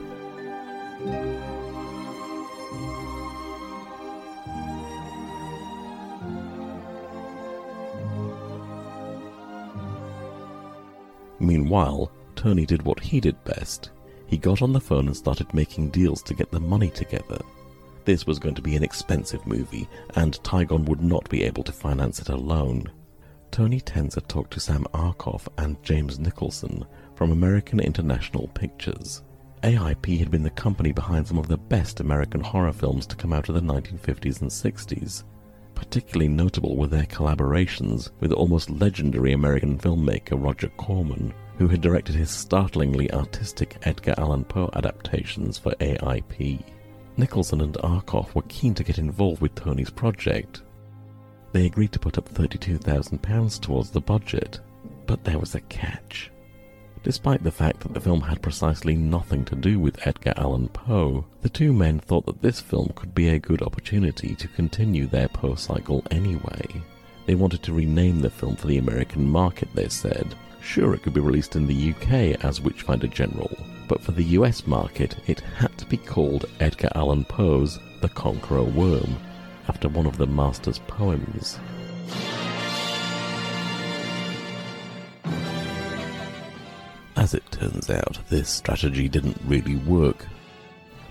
[11.50, 13.90] Meanwhile, Tony did what he did best.
[14.28, 17.40] He got on the phone and started making deals to get the money together.
[18.06, 21.72] This was going to be an expensive movie, and Tigon would not be able to
[21.72, 22.92] finance it alone.
[23.50, 26.86] Tony Tenser talked to Sam Arkoff and James Nicholson
[27.16, 29.24] from American International Pictures.
[29.64, 33.34] AIP had been the company behind some of the best American horror films to come
[33.34, 35.24] out of the 1950s and 60s.
[35.80, 42.16] Particularly notable were their collaborations with almost legendary American filmmaker Roger Corman, who had directed
[42.16, 46.62] his startlingly artistic Edgar Allan Poe adaptations for AIP.
[47.16, 50.64] Nicholson and Arkoff were keen to get involved with Tony's project.
[51.54, 54.60] They agreed to put up £32,000 towards the budget,
[55.08, 56.30] but there was a catch.
[57.02, 61.26] Despite the fact that the film had precisely nothing to do with Edgar Allan Poe,
[61.42, 65.30] the two men thought that this film could be a good opportunity to continue their
[65.30, 66.66] Poe cycle anyway.
[67.26, 70.36] They wanted to rename the film for the American market, they said.
[70.62, 73.56] Sure, it could be released in the UK as Witchfinder General,
[73.88, 78.64] but for the US market, it had to be called Edgar Allan Poe's The Conqueror
[78.64, 79.16] Worm,
[79.70, 81.60] after one of the master's poems.
[87.20, 90.26] As it turns out, this strategy didn't really work.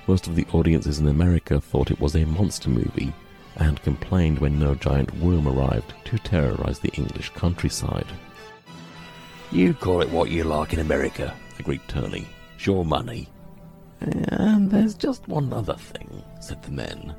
[0.07, 3.13] Most of the audiences in America thought it was a monster movie
[3.57, 8.07] and complained when no giant worm arrived to terrorize the English countryside.
[9.53, 12.27] You call it what you like in America, agreed Tony.
[12.55, 13.29] It's your money.
[14.01, 17.15] And there's just one other thing, said the men.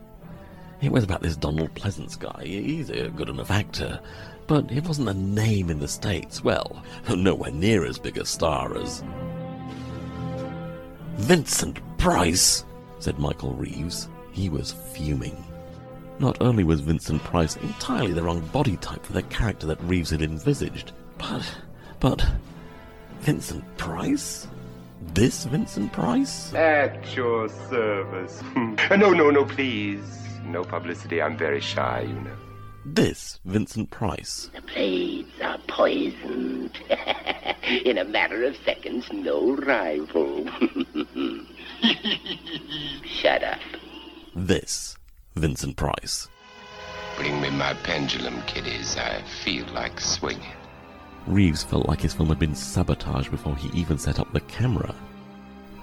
[0.81, 2.43] It was about this Donald Pleasence guy.
[2.43, 3.99] He's a good enough actor,
[4.49, 6.43] but he wasn't a name in the States.
[6.43, 9.03] Well, nowhere near as big a star as.
[11.17, 12.65] Vincent Price,
[12.97, 14.09] said Michael Reeves.
[14.31, 15.45] He was fuming.
[16.17, 20.09] Not only was Vincent Price entirely the wrong body type for the character that Reeves
[20.09, 21.47] had envisaged, but.
[21.99, 22.25] but.
[23.19, 24.47] Vincent Price?
[25.13, 26.55] This Vincent Price?
[26.55, 28.41] At your service.
[28.55, 30.01] no, no, no, please.
[30.43, 31.21] No publicity.
[31.21, 32.48] I'm very shy, you know.
[32.85, 34.49] This Vincent Price.
[34.55, 36.79] The blades are poisoned.
[37.85, 40.45] In a matter of seconds, no rival.
[43.05, 43.59] Shut up.
[44.33, 44.97] This
[45.35, 46.29] Vincent Price.
[47.17, 48.95] Bring me my pendulum, kiddies.
[48.97, 50.53] I feel like swinging.
[51.27, 54.95] Reeves felt like his film had been sabotaged before he even set up the camera.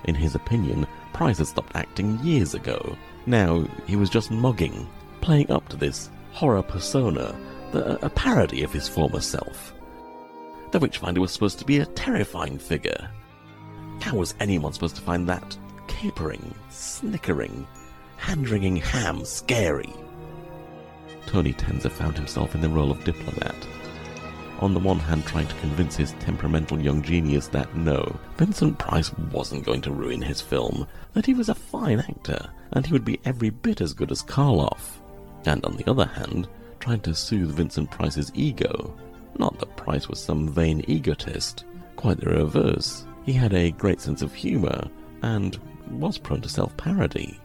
[0.05, 2.97] In his opinion, Price had stopped acting years ago.
[3.27, 4.89] Now he was just mugging,
[5.21, 7.35] playing up to this horror persona,
[7.73, 9.73] the, a parody of his former self.
[10.71, 13.11] The Witchfinder was supposed to be a terrifying figure.
[14.03, 15.57] How was anyone supposed to find that
[15.89, 17.67] capering, snickering,
[18.19, 19.91] hand-wringing ham scary?
[21.25, 23.57] Tony Tenser found himself in the role of diplomat.
[24.61, 29.11] On the one hand, trying to convince his temperamental young genius that no, Vincent Price
[29.33, 33.07] wasn't going to ruin his film, that he was a fine actor, and he would
[33.07, 34.96] be every bit as good as Karloff.
[35.47, 36.49] And on the other hand,
[36.81, 38.95] tried to soothe Vincent Price's ego.
[39.39, 43.07] Not that Price was some vain egotist, quite the reverse.
[43.25, 44.89] He had a great sense of humor,
[45.23, 45.59] and
[45.91, 47.41] was prone to self-parody.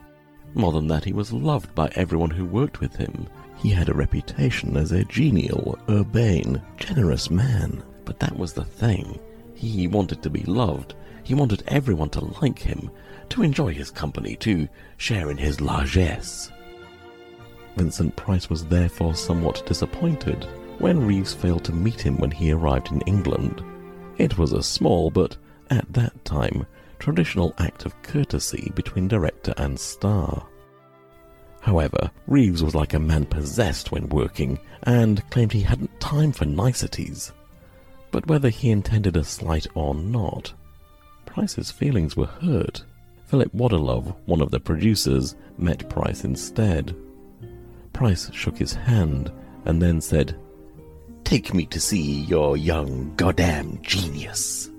[0.53, 3.27] More than that, he was loved by everyone who worked with him.
[3.57, 7.83] He had a reputation as a genial, urbane, generous man.
[8.03, 9.19] But that was the thing.
[9.53, 10.95] He wanted to be loved.
[11.23, 12.89] He wanted everyone to like him,
[13.29, 16.51] to enjoy his company, to share in his largesse.
[17.75, 20.47] Vincent Price was therefore somewhat disappointed
[20.79, 23.63] when Reeves failed to meet him when he arrived in England.
[24.17, 25.37] It was a small but,
[25.69, 26.65] at that time,
[26.99, 30.47] traditional act of courtesy between director and star.
[31.61, 36.45] However, Reeves was like a man possessed when working and claimed he hadn't time for
[36.45, 37.31] niceties.
[38.09, 40.53] But whether he intended a slight or not,
[41.25, 42.83] Price's feelings were hurt.
[43.27, 46.95] Philip Waddilove, one of the producers, met Price instead.
[48.01, 49.31] Price shook his hand
[49.65, 50.35] and then said,
[51.23, 54.71] Take me to see your young goddamn genius.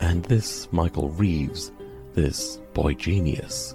[0.00, 1.72] And this Michael Reeves,
[2.14, 3.74] this boy genius,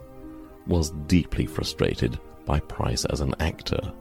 [0.66, 3.94] was deeply frustrated by Price as an actor.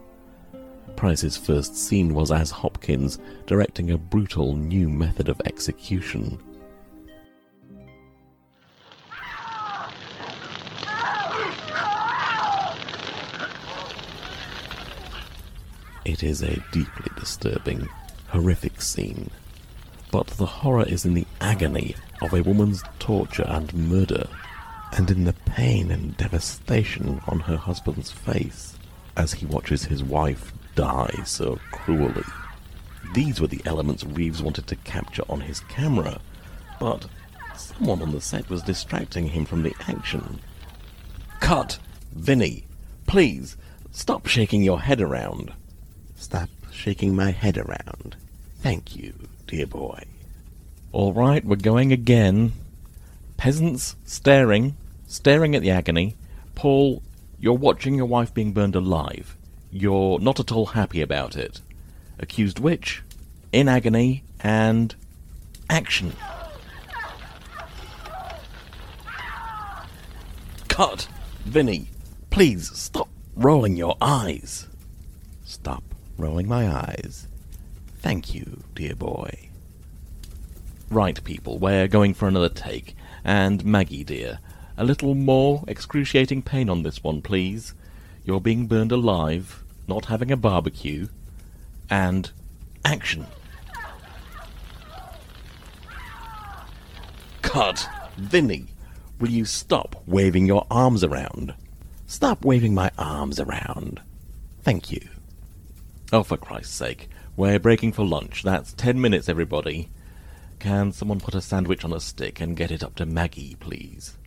[0.95, 6.41] Price's first scene was as Hopkins directing a brutal new method of execution.
[16.07, 17.89] It is a deeply disturbing,
[18.29, 19.29] horrific scene.
[20.09, 24.29] But the horror is in the agony of a woman's torture and murder
[24.93, 28.77] and in the pain and devastation on her husband's face
[29.17, 32.23] as he watches his wife die so cruelly.
[33.13, 36.21] These were the elements Reeves wanted to capture on his camera,
[36.79, 37.05] but
[37.53, 40.39] someone on the set was distracting him from the action.
[41.41, 41.79] Cut!
[42.13, 42.63] Vinny,
[43.07, 43.57] please,
[43.91, 45.51] stop shaking your head around.
[46.17, 48.15] Stop shaking my head around.
[48.59, 49.13] Thank you,
[49.45, 50.03] dear boy.
[50.91, 52.53] All right, we're going again.
[53.37, 54.75] Peasants staring,
[55.07, 56.15] staring at the agony.
[56.55, 57.03] Paul,
[57.39, 59.37] you're watching your wife being burned alive.
[59.71, 61.61] You're not at all happy about it.
[62.19, 63.03] Accused witch,
[63.51, 64.95] in agony, and
[65.69, 66.13] action.
[70.67, 71.07] Cut!
[71.45, 71.89] Vinny,
[72.31, 74.67] please stop rolling your eyes.
[75.45, 75.83] Stop
[76.17, 77.27] rolling my eyes.
[77.99, 79.49] Thank you, dear boy.
[80.89, 82.95] Right, people, we're going for another take.
[83.23, 84.39] And Maggie, dear,
[84.77, 87.73] a little more excruciating pain on this one, please.
[88.23, 91.07] You're being burned alive, not having a barbecue.
[91.89, 92.31] And
[92.85, 93.25] action.
[97.41, 97.87] Cut!
[98.17, 98.67] Vinny,
[99.19, 101.53] will you stop waving your arms around?
[102.07, 104.01] Stop waving my arms around.
[104.63, 105.01] Thank you.
[106.13, 107.09] Oh, for Christ's sake.
[107.35, 108.43] We're breaking for lunch.
[108.43, 109.89] That's ten minutes, everybody.
[110.59, 114.17] Can someone put a sandwich on a stick and get it up to Maggie, please?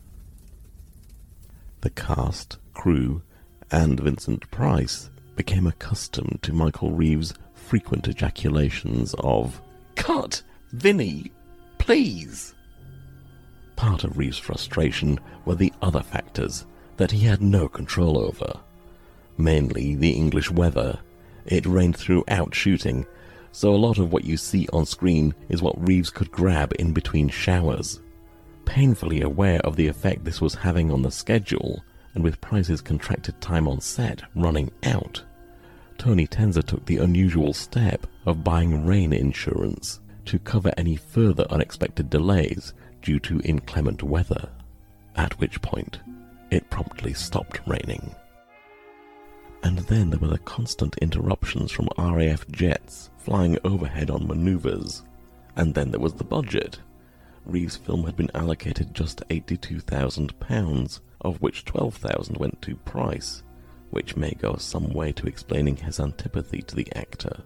[1.81, 3.23] The cast, crew,
[3.71, 9.61] and Vincent Price became accustomed to Michael Reeves' frequent ejaculations of,
[9.95, 10.43] Cut!
[10.73, 11.33] Vinny!
[11.79, 12.55] Please!
[13.77, 16.67] Part of Reeves' frustration were the other factors
[16.99, 18.61] that he had no control over.
[19.39, 20.99] Mainly the English weather.
[21.47, 23.07] It rained throughout shooting,
[23.53, 26.93] so a lot of what you see on screen is what Reeves could grab in
[26.93, 28.01] between showers.
[28.65, 31.83] Painfully aware of the effect this was having on the schedule,
[32.15, 35.25] and with Price's contracted time on set running out,
[35.99, 42.09] Tony Tenser took the unusual step of buying rain insurance to cover any further unexpected
[42.09, 42.73] delays
[43.03, 44.49] due to inclement weather,
[45.17, 45.99] at which point
[46.51, 48.15] it promptly stopped raining.
[49.63, 55.03] And then there were the constant interruptions from RAF jets flying overhead on maneuvers.
[55.57, 56.79] And then there was the budget.
[57.45, 63.43] Reeves' film had been allocated just £82,000, of which 12000 went to Price,
[63.91, 67.43] which may go some way to explaining his antipathy to the actor.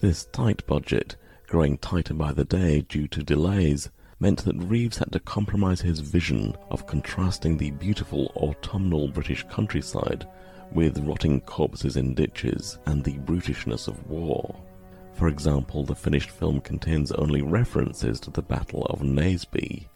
[0.00, 1.16] This tight budget,
[1.46, 6.00] growing tighter by the day due to delays, meant that Reeves had to compromise his
[6.00, 10.26] vision of contrasting the beautiful autumnal British countryside
[10.74, 14.54] with rotting corpses in ditches and the brutishness of war.
[15.14, 19.86] For example, the finished film contains only references to the Battle of Naseby,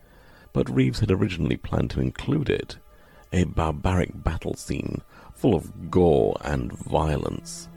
[0.52, 2.76] but Reeves had originally planned to include it,
[3.32, 5.02] a barbaric battle scene
[5.34, 7.68] full of gore and violence.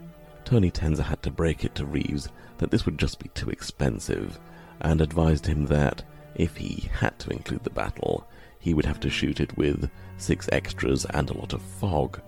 [0.44, 2.28] Tony Tenser had to break it to Reeves
[2.58, 4.38] that this would just be too expensive,
[4.80, 6.02] and advised him that,
[6.34, 8.26] if he had to include the battle,
[8.58, 12.20] he would have to shoot it with six extras and a lot of fog.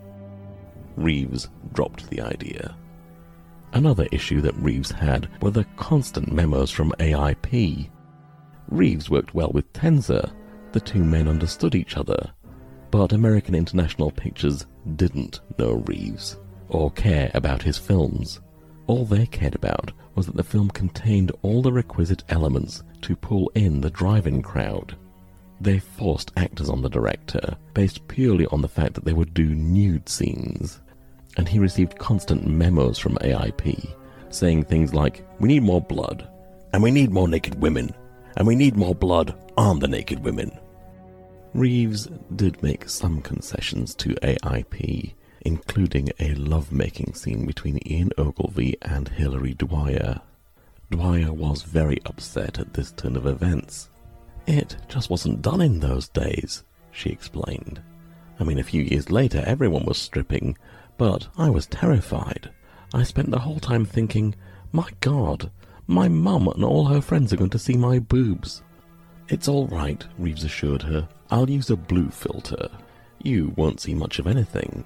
[0.97, 2.77] Reeves dropped the idea.
[3.73, 7.89] Another issue that Reeves had were the constant memos from AIP.
[8.69, 10.31] Reeves worked well with Tenser,
[10.73, 12.33] the two men understood each other,
[12.91, 14.67] but American International Pictures
[14.97, 16.39] didn't know Reeves
[16.69, 18.41] or care about his films.
[18.87, 23.51] All they cared about was that the film contained all the requisite elements to pull
[23.55, 24.97] in the drive-in crowd.
[25.61, 29.55] They forced actors on the director, based purely on the fact that they would do
[29.55, 30.82] nude scenes.
[31.37, 33.95] And he received constant memos from AIP
[34.35, 36.29] saying things like, We need more blood,
[36.73, 37.95] and we need more naked women,
[38.37, 40.59] and we need more blood on the naked women.
[41.55, 45.13] Reeves did make some concessions to AIP,
[45.43, 50.21] including a love-making scene between Ian Ogilvy and Hilary Dwyer.
[50.91, 53.91] Dwyer was very upset at this turn of events.
[54.47, 57.83] It just wasn't done in those days, she explained.
[58.41, 60.57] I mean, a few years later, everyone was stripping,
[61.03, 62.53] but I was terrified.
[62.95, 64.37] I spent the whole time thinking,
[64.71, 65.51] my God,
[65.89, 68.63] my mum and all her friends are going to see my boobs.
[69.29, 71.09] It's all right, Reeves assured her.
[71.29, 72.69] I'll use a blue filter.
[73.21, 74.85] You won't see much of anything.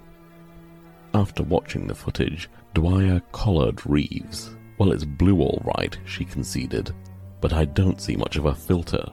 [1.12, 4.56] After watching the footage, Dwyer collared Reeves.
[4.78, 6.94] Well, it's blue all right, she conceded,
[7.42, 9.04] but I don't see much of a filter.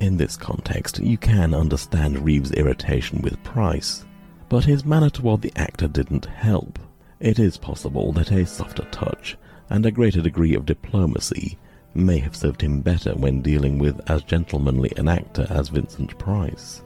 [0.00, 4.06] In this context, you can understand Reeves' irritation with Price,
[4.48, 6.78] but his manner toward the actor didn't help.
[7.20, 9.36] It is possible that a softer touch
[9.70, 11.58] and a greater degree of diplomacy
[11.94, 16.82] may have served him better when dealing with as gentlemanly an actor as Vincent Price.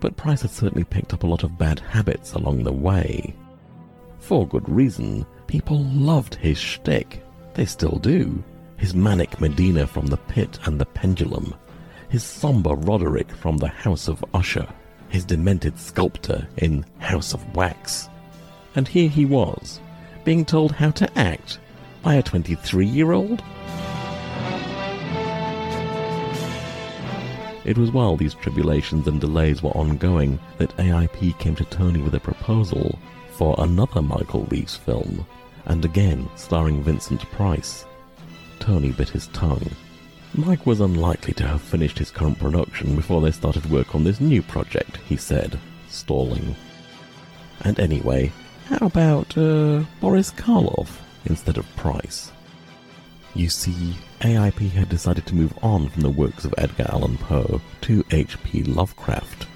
[0.00, 3.34] But Price had certainly picked up a lot of bad habits along the way.
[4.18, 7.24] For good reason, people loved his shtick.
[7.54, 8.42] They still do.
[8.76, 11.54] His manic Medina from The Pit and the Pendulum,
[12.08, 14.68] his somber Roderick from The House of Usher,
[15.08, 18.08] his demented sculptor in House of Wax.
[18.74, 19.80] And here he was,
[20.24, 21.58] being told how to act
[22.02, 23.42] by a 23 year old?
[27.64, 32.14] It was while these tribulations and delays were ongoing that AIP came to Tony with
[32.14, 32.98] a proposal
[33.32, 35.26] for another Michael Reeves film,
[35.66, 37.84] and again starring Vincent Price.
[38.58, 39.70] Tony bit his tongue.
[40.34, 44.20] Mike was unlikely to have finished his current production before they started work on this
[44.20, 45.58] new project, he said,
[45.88, 46.54] stalling.
[47.62, 48.32] And anyway,
[48.66, 52.30] how about uh, Boris Karloff instead of Price?
[53.34, 57.60] You see, AIP had decided to move on from the works of Edgar Allan Poe
[57.82, 58.64] to H.P.
[58.64, 59.46] Lovecraft,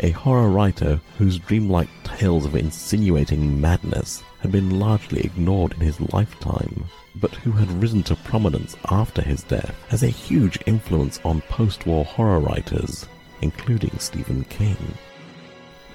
[0.00, 6.00] a horror writer whose dreamlike tales of insinuating madness had been largely ignored in his
[6.12, 6.84] lifetime,
[7.16, 12.04] but who had risen to prominence after his death as a huge influence on post-war
[12.04, 13.06] horror writers,
[13.42, 14.76] including Stephen King.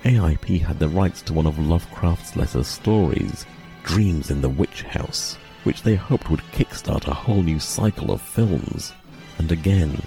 [0.03, 3.45] AIP had the rights to one of Lovecraft's lesser stories,
[3.84, 8.22] Dreams in the Witch House, which they hoped would kickstart a whole new cycle of
[8.22, 8.93] films.
[9.39, 9.99] And again,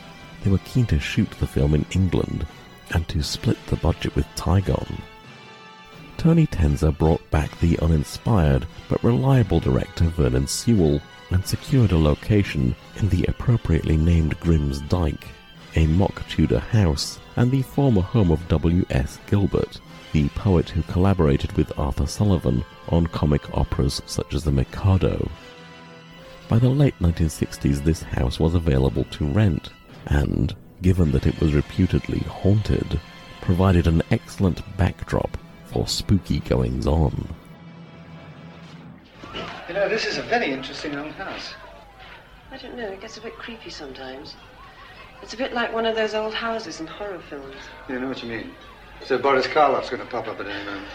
[0.42, 2.46] they were keen to shoot the film in England
[2.92, 5.00] and to split the budget with Tigon.
[6.18, 11.00] Tony Tenser brought back the uninspired but reliable director Vernon Sewell
[11.30, 15.28] and secured a location in the appropriately named Grimm's Dyke,
[15.76, 19.20] a mock Tudor house and the former home of W.S.
[19.28, 19.80] Gilbert,
[20.12, 25.30] the poet who collaborated with Arthur Sullivan on comic operas such as The Mikado.
[26.48, 29.70] By the late 1960s, this house was available to rent,
[30.06, 30.52] and,
[30.82, 33.00] given that it was reputedly haunted,
[33.40, 35.38] provided an excellent backdrop
[35.68, 37.28] for spooky goings on.
[39.68, 41.54] You know, this is a very interesting old house.
[42.50, 44.34] I don't know, it gets a bit creepy sometimes.
[45.22, 47.56] It's a bit like one of those old houses in horror films.
[47.88, 48.52] You know what you mean.
[49.04, 50.88] So Boris Karloff's going to pop up at any moment.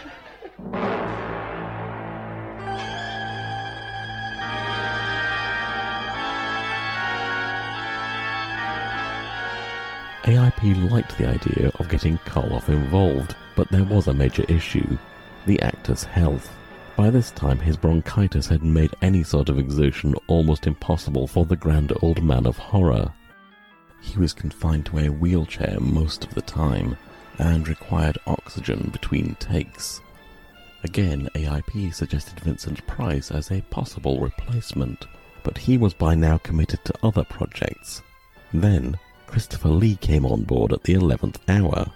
[10.24, 14.97] AIP liked the idea of getting Karloff involved, but there was a major issue
[15.45, 16.56] the actor's health.
[16.95, 21.56] By this time, his bronchitis had made any sort of exertion almost impossible for the
[21.56, 23.12] grand old man of horror.
[24.01, 26.97] He was confined to a wheelchair most of the time
[27.39, 30.01] and required oxygen between takes.
[30.84, 35.06] Again, AIP suggested Vincent Price as a possible replacement,
[35.41, 38.01] but he was by now committed to other projects.
[38.54, 41.91] Then, Christopher Lee came on board at the 11th hour.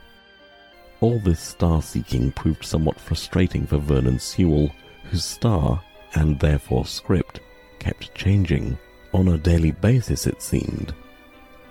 [0.99, 4.71] All this star seeking proved somewhat frustrating for Vernon Sewell,
[5.03, 5.83] whose star,
[6.15, 7.39] and therefore script,
[7.77, 8.77] kept changing.
[9.13, 10.93] On a daily basis, it seemed.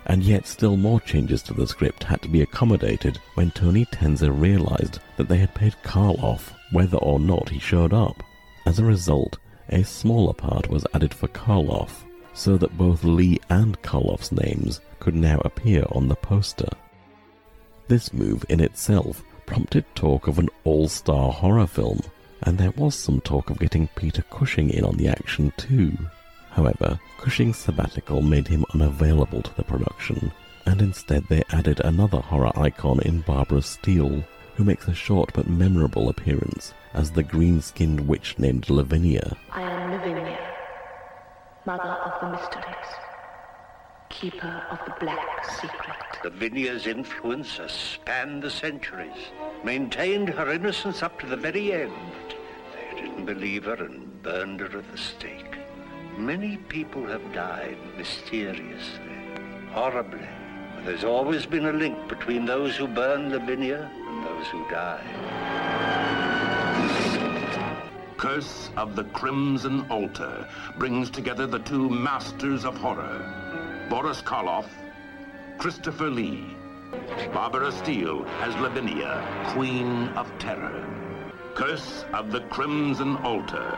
[0.05, 4.31] And yet, still more changes to the script had to be accommodated when Tony Tenser
[4.31, 8.23] realized that they had paid Karloff whether or not he showed up.
[8.65, 9.37] As a result,
[9.69, 15.15] a smaller part was added for Karloff, so that both Lee and Karloff's names could
[15.15, 16.69] now appear on the poster.
[17.87, 22.01] This move in itself prompted talk of an all-star horror film,
[22.43, 25.97] and there was some talk of getting Peter Cushing in on the action too.
[26.49, 30.33] However, Cushing's sabbatical made him unavailable to the production,
[30.65, 34.21] and instead they added another horror icon in Barbara Steele,
[34.55, 39.37] who makes a short but memorable appearance as the green-skinned witch named Lavinia.
[39.51, 40.39] I am Lavinia,
[41.65, 43.06] mother of the mysteries,
[44.09, 45.97] keeper of the black secret.
[46.23, 49.31] Lavinia's influence has spanned the centuries,
[49.63, 51.93] maintained her innocence up to the very end.
[52.73, 55.57] They didn't believe her and burned her at the stake.
[56.17, 59.17] Many people have died mysteriously,
[59.71, 60.27] horribly.
[60.75, 65.03] But there's always been a link between those who burn Lavinia and those who die.
[68.17, 70.47] Curse of the Crimson Altar
[70.79, 73.46] brings together the two masters of horror,
[73.89, 74.67] Boris Karloff,
[75.59, 76.45] Christopher Lee.
[77.33, 79.23] Barbara Steele as Lavinia,
[79.53, 80.85] Queen of Terror.
[81.55, 83.77] Curse of the Crimson Altar.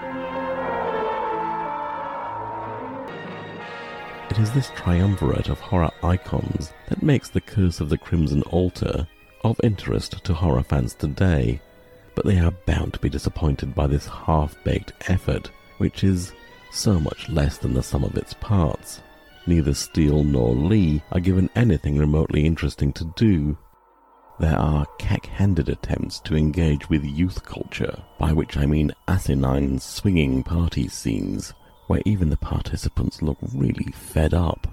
[4.32, 9.08] It is this triumvirate of horror icons that makes The Curse of the Crimson Altar
[9.44, 11.62] of interest to horror fans today,
[12.16, 16.34] but they are bound to be disappointed by this half-baked effort, which is
[16.72, 19.02] so much less than the sum of its parts.
[19.50, 23.58] Neither Steele nor Lee are given anything remotely interesting to do.
[24.40, 30.44] There are cack-handed attempts to engage with youth culture, by which I mean asinine swinging
[30.44, 31.56] party scenes,
[31.88, 34.68] where even the participants look really fed up.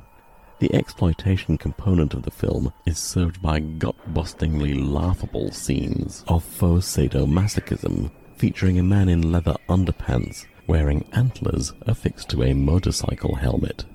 [0.58, 8.10] The exploitation component of the film is served by gut-bustingly laughable scenes of faux sadomasochism,
[8.36, 13.86] featuring a man in leather underpants wearing antlers affixed to a motorcycle helmet.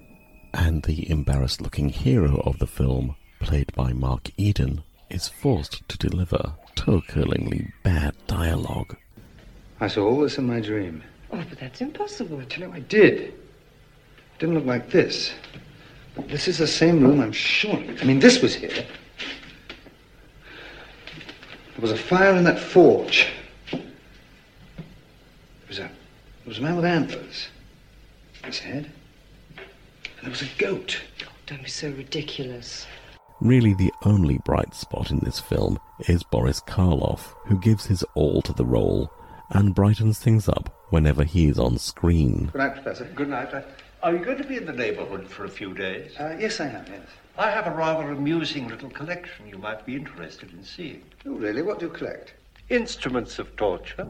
[0.53, 6.53] And the embarrassed-looking hero of the film, played by Mark Eden, is forced to deliver
[6.75, 8.97] toe-curlingly bad dialogue.
[9.79, 11.03] I saw all this in my dream.
[11.31, 12.39] Oh, but that's impossible.
[12.39, 13.19] I tell you, I did.
[13.19, 13.39] It
[14.39, 15.33] didn't look like this.
[16.15, 17.77] But this is the same room, I'm sure.
[17.77, 18.01] of it.
[18.01, 18.69] I mean, this was here.
[18.69, 18.85] There
[21.79, 23.27] was a fire in that forge.
[23.71, 23.81] There
[25.67, 25.91] was a, there
[26.45, 27.47] was a man with antlers.
[28.43, 28.91] His head.
[30.21, 31.01] And there was a goat.
[31.47, 32.85] Don't be so ridiculous.
[33.39, 38.43] Really, the only bright spot in this film is Boris Karloff, who gives his all
[38.43, 39.11] to the role
[39.49, 42.51] and brightens things up whenever he is on screen.
[42.53, 43.05] Good night, Professor.
[43.05, 43.51] Good night.
[43.51, 43.61] Uh,
[44.03, 46.11] Are you going to be in the neighborhood for a few days?
[46.19, 47.01] Uh, yes, I am, yes.
[47.35, 51.01] I have a rather amusing little collection you might be interested in seeing.
[51.25, 51.63] Oh, really?
[51.63, 52.35] What do you collect?
[52.69, 54.05] Instruments of torture.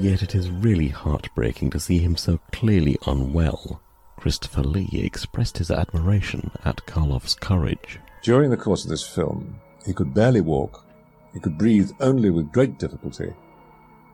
[0.00, 3.82] Yet it is really heartbreaking to see him so clearly unwell.
[4.16, 8.00] Christopher Lee expressed his admiration at Karloff's courage.
[8.22, 10.86] During the course of this film, he could barely walk,
[11.34, 13.34] he could breathe only with great difficulty,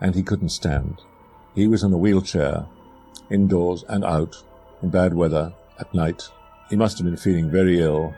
[0.01, 1.03] and he couldn't stand.
[1.55, 2.67] He was in a wheelchair,
[3.31, 4.35] indoors and out,
[4.83, 6.29] in bad weather, at night.
[6.69, 8.13] He must have been feeling very ill,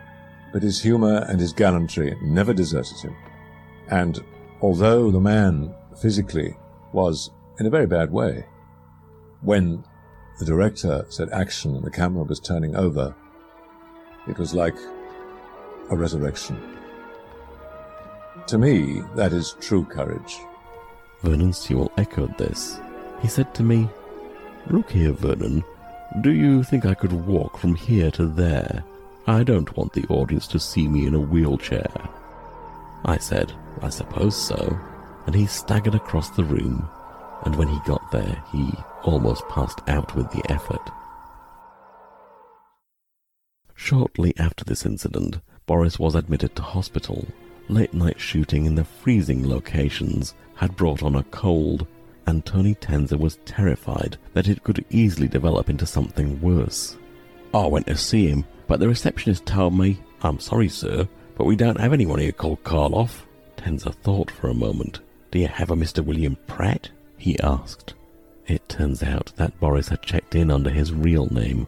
[0.55, 3.14] but his humour and his gallantry never deserted him.
[3.89, 4.25] And
[4.62, 6.57] although the man physically
[6.95, 8.47] was in a very bad way,
[9.41, 9.85] when
[10.39, 13.15] the director said action and the camera was turning over,
[14.29, 14.77] it was like
[15.91, 16.61] a resurrection.
[18.47, 20.39] To me, that is true courage.
[21.23, 22.81] Vernon Sewell echoed this.
[23.21, 23.89] He said to me,
[24.71, 25.65] Look here, Vernon,
[26.21, 28.85] do you think I could walk from here to there?
[29.27, 31.91] I don't want the audience to see me in a wheelchair.
[33.05, 33.53] I said,
[33.83, 34.79] I suppose so,
[35.27, 36.89] and he staggered across the room,
[37.45, 38.72] and when he got there, he
[39.03, 40.91] almost passed out with the effort.
[43.74, 47.26] Shortly after this incident, Boris was admitted to hospital.
[47.68, 51.86] Late night shooting in the freezing locations had brought on a cold,
[52.26, 56.97] and Tony Tenser was terrified that it could easily develop into something worse.
[57.55, 61.57] I went to see him, but the receptionist told me, I'm sorry, sir, but we
[61.57, 63.22] don't have anyone here called Karloff.
[63.57, 65.01] Tenser thought for a moment.
[65.30, 66.05] Do you have a Mr.
[66.05, 66.91] William Pratt?
[67.19, 67.95] He asked.
[68.47, 71.66] It turns out that Boris had checked in under his real name,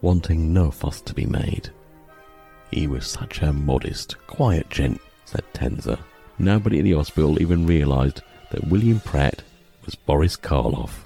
[0.00, 1.70] wanting no fuss to be made.
[2.70, 5.98] He was such a modest, quiet gent, said Tenser.
[6.38, 9.42] Nobody in the hospital even realized that William Pratt
[9.84, 11.04] was Boris Karloff.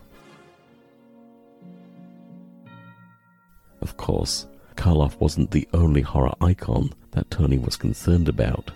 [3.80, 4.46] Of course,
[4.76, 8.70] Karloff wasn't the only horror icon that Tony was concerned about.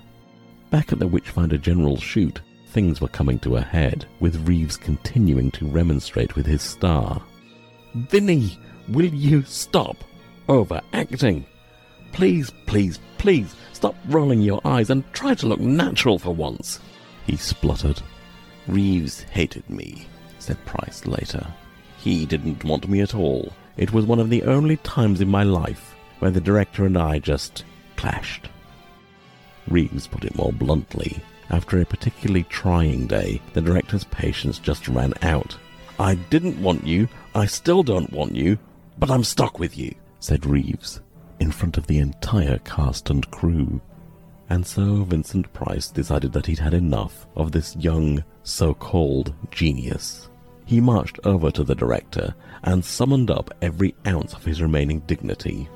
[0.71, 2.41] Back at the Witchfinder General shoot,
[2.77, 7.23] things were coming to a head, with Reeves continuing to remonstrate with his star.
[7.95, 8.59] Vinny,
[8.89, 9.97] will you stop
[10.51, 11.47] overacting?
[12.13, 16.79] Please, please, please, stop rolling your eyes and try to look natural for once.
[17.27, 18.03] He spluttered.
[18.67, 20.07] Reeves hated me,
[20.39, 21.47] said Price later.
[21.97, 23.55] He didn't want me at all.
[23.79, 27.21] It was one of the only times in my life when the director and I
[27.21, 27.65] just
[27.97, 28.51] clashed.
[29.67, 31.23] Reeves put it more bluntly.
[31.51, 35.57] After a particularly trying day, the director's patience just ran out.
[35.99, 38.59] I didn't want you, I still don't want you,
[38.99, 41.01] but I'm stuck with you, said Reeves,
[41.41, 43.81] in front of the entire cast and crew.
[44.49, 50.29] And so Vincent Price decided that he'd had enough of this young, so-called genius.
[50.67, 52.35] He marched over to the director
[52.65, 55.69] and summoned up every ounce of his remaining dignity.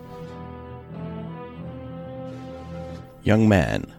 [3.23, 3.93] Young man,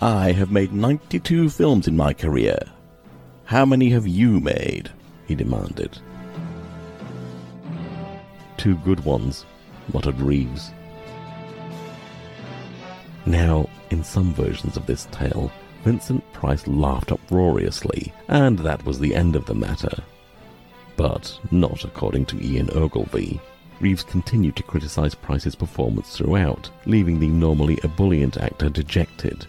[0.00, 2.58] I have made 92 films in my career.
[3.44, 4.90] How many have you made?
[5.26, 5.98] he demanded.
[8.58, 9.46] Two good ones,
[9.94, 10.70] muttered Reeves.
[13.24, 15.50] Now, in some versions of this tale,
[15.82, 20.02] Vincent Price laughed uproariously, and that was the end of the matter.
[20.96, 23.40] But not according to Ian Ogilvy.
[23.80, 29.46] Reeves continued to criticize Price's performance throughout, leaving the normally ebullient actor dejected.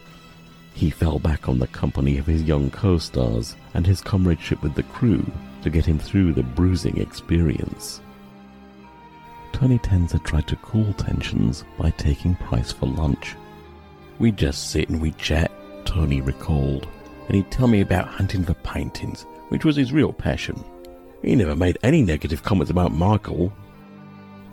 [0.78, 4.84] He fell back on the company of his young co-stars and his comradeship with the
[4.84, 5.25] crew
[5.63, 7.99] to get him through the bruising experience.
[9.53, 13.36] Tony Tenz had tried to cool tensions by taking Price for lunch.
[14.19, 15.51] We'd just sit and we'd chat,
[15.84, 16.88] Tony recalled,
[17.25, 20.63] and he'd tell me about hunting for paintings, which was his real passion.
[21.23, 23.51] He never made any negative comments about Michael.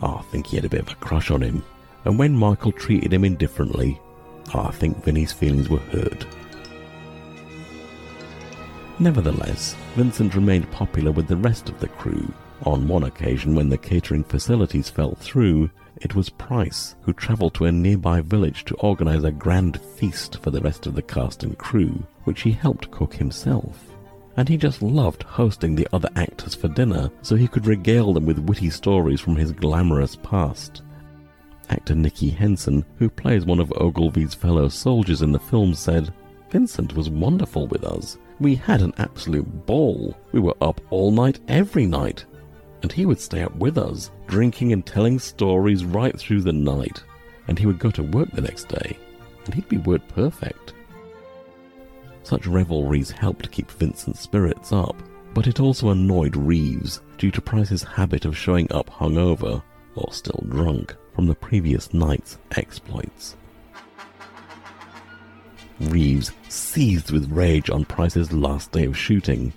[0.01, 1.63] I think he had a bit of a crush on him,
[2.07, 4.01] and when Michael treated him indifferently,
[4.53, 6.27] Ah, I think Vinny's feelings were hurt.
[8.99, 12.33] Nevertheless, Vincent remained popular with the rest of the crew.
[12.63, 17.65] On one occasion, when the catering facilities fell through, it was Price who travelled to
[17.65, 21.59] a nearby village to organize a grand feast for the rest of the cast and
[21.59, 23.85] crew, which he helped cook himself.
[24.37, 28.27] And he just loved hosting the other actors for dinner so he could regale them
[28.27, 30.83] with witty stories from his glamorous past.
[31.71, 36.13] Actor Nicky Henson, who plays one of Ogilvy's fellow soldiers in the film, said,
[36.51, 38.19] Vincent was wonderful with us.
[38.41, 40.17] We had an absolute ball.
[40.33, 42.25] We were up all night every night.
[42.83, 47.03] And he would stay up with us, drinking and telling stories right through the night.
[47.49, 48.99] And he would go to work the next day,
[49.45, 50.75] and he'd be word perfect.
[52.23, 54.97] Such revelries helped keep Vincent's spirits up,
[55.35, 59.63] but it also annoyed Reeves due to Price's habit of showing up hungover,
[59.95, 63.37] or still drunk, from the previous night's exploits.
[65.81, 69.53] Reeves seethed with rage on Price's last day of shooting.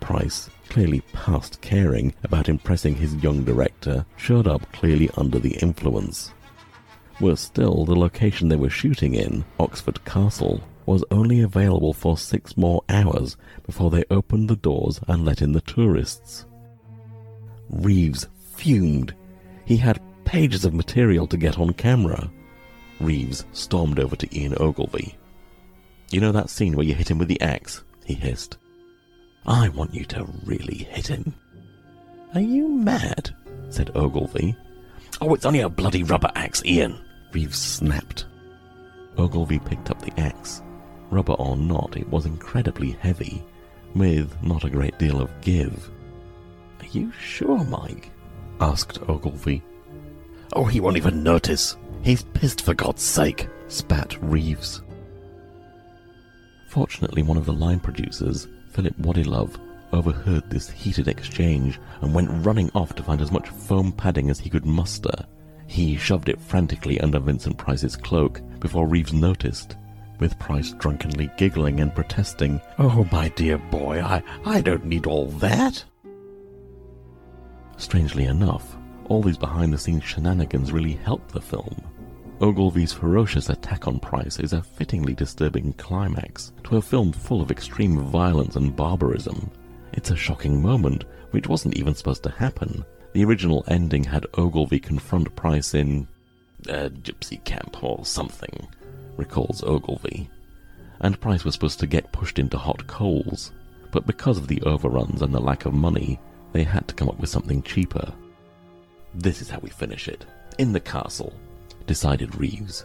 [0.00, 6.32] Price, clearly past caring about impressing his young director, showed up clearly under the influence.
[7.20, 12.56] Worse still, the location they were shooting in, Oxford Castle, was only available for six
[12.56, 16.44] more hours before they opened the doors and let in the tourists.
[17.70, 19.14] Reeves fumed.
[19.64, 20.00] He had
[20.34, 22.28] pages of material to get on camera.
[22.98, 25.16] Reeves stormed over to Ian Ogilvy.
[26.10, 27.84] You know that scene where you hit him with the axe?
[28.04, 28.58] he hissed.
[29.46, 31.34] I want you to really hit him.
[32.34, 33.30] Are you mad?
[33.68, 34.56] said Ogilvy.
[35.20, 36.98] Oh, it's only a bloody rubber axe, Ian,
[37.32, 38.26] Reeves snapped.
[39.16, 40.62] Ogilvy picked up the axe.
[41.10, 43.40] Rubber or not, it was incredibly heavy,
[43.94, 45.92] with not a great deal of give.
[46.80, 48.10] Are you sure, Mike?
[48.60, 49.62] asked Ogilvy.
[50.54, 51.76] Oh, he won't even notice.
[52.02, 54.82] He's pissed for God's sake, spat Reeves.
[56.68, 59.58] Fortunately, one of the line producers, Philip Waddilove,
[59.92, 64.38] overheard this heated exchange and went running off to find as much foam padding as
[64.40, 65.14] he could muster.
[65.66, 69.76] He shoved it frantically under Vincent Price's cloak before Reeves noticed,
[70.18, 75.26] with Price drunkenly giggling and protesting, Oh, my dear boy, I, I don't need all
[75.26, 75.84] that.
[77.76, 78.73] Strangely enough,
[79.06, 81.82] all these behind the scenes shenanigans really help the film.
[82.40, 87.50] Ogilvy's ferocious attack on Price is a fittingly disturbing climax to a film full of
[87.50, 89.50] extreme violence and barbarism.
[89.92, 92.84] It's a shocking moment, which wasn't even supposed to happen.
[93.12, 96.08] The original ending had Ogilvy confront Price in
[96.68, 98.66] a gypsy camp or something,
[99.16, 100.28] recalls Ogilvy.
[101.00, 103.52] And Price was supposed to get pushed into hot coals,
[103.92, 106.18] but because of the overruns and the lack of money,
[106.52, 108.12] they had to come up with something cheaper.
[109.14, 110.24] This is how we finish it.
[110.58, 111.32] In the castle,
[111.86, 112.84] decided Reeves.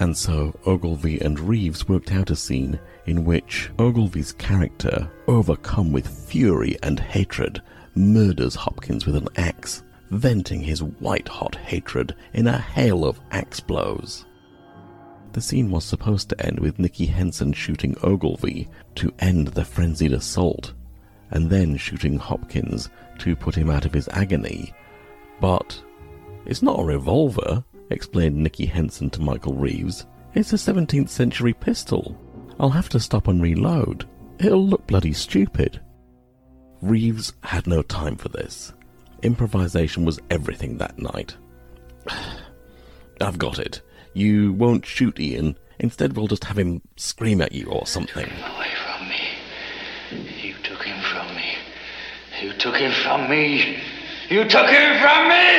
[0.00, 6.06] And so Ogilvy and Reeves worked out a scene in which Ogilvy's character, overcome with
[6.06, 7.60] fury and hatred,
[7.94, 14.24] murders Hopkins with an axe, venting his white-hot hatred in a hail of axe blows.
[15.32, 20.12] The scene was supposed to end with Nicky Henson shooting Ogilvy to end the frenzied
[20.12, 20.72] assault,
[21.30, 22.88] and then shooting Hopkins
[23.18, 24.72] to put him out of his agony.
[25.40, 25.80] But
[26.46, 30.06] it's not a revolver, explained Nicky Henson to Michael Reeves.
[30.34, 32.16] It's a 17th century pistol.
[32.60, 34.08] I'll have to stop and reload.
[34.38, 35.80] It'll look bloody stupid.
[36.80, 38.72] Reeves had no time for this.
[39.22, 41.36] Improvisation was everything that night.
[43.20, 43.80] I've got it.
[44.14, 45.56] You won't shoot Ian.
[45.80, 48.24] Instead, we'll just have him scream at you or something.
[48.26, 50.28] Away from me.
[50.42, 51.54] You took him from me.
[52.42, 53.80] You took him from me.
[54.30, 55.56] You took him from me.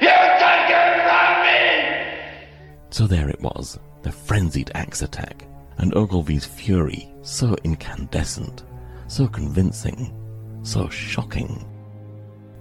[0.00, 2.78] You took him from me.
[2.90, 5.46] So there it was, the frenzied axe attack,
[5.78, 8.62] and Ogilvy's fury, so incandescent,
[9.08, 10.14] so convincing,
[10.62, 11.66] so shocking,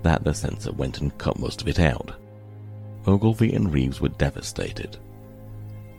[0.01, 2.13] that the censor went and cut most of it out.
[3.05, 4.97] Ogilvy and Reeves were devastated.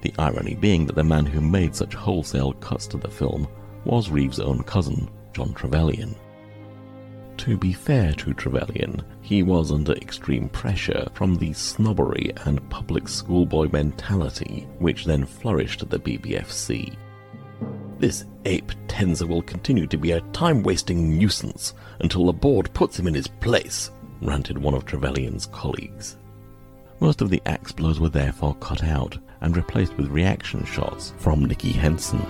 [0.03, 3.47] The irony being that the man who made such wholesale cuts to the film
[3.85, 6.17] was Reeves' own cousin, John Trevelyan.
[7.39, 13.09] To be fair to Trevelyan, he was under extreme pressure from the snobbery and public
[13.09, 16.97] schoolboy mentality which then flourished at the BBFC.
[17.99, 22.99] This ape Tenser will continue to be a time wasting nuisance until the board puts
[22.99, 26.17] him in his place, ranted one of Trevelyan's colleagues.
[26.99, 31.45] Most of the axe blows were therefore cut out and replaced with reaction shots from
[31.45, 32.21] Nicky Henson.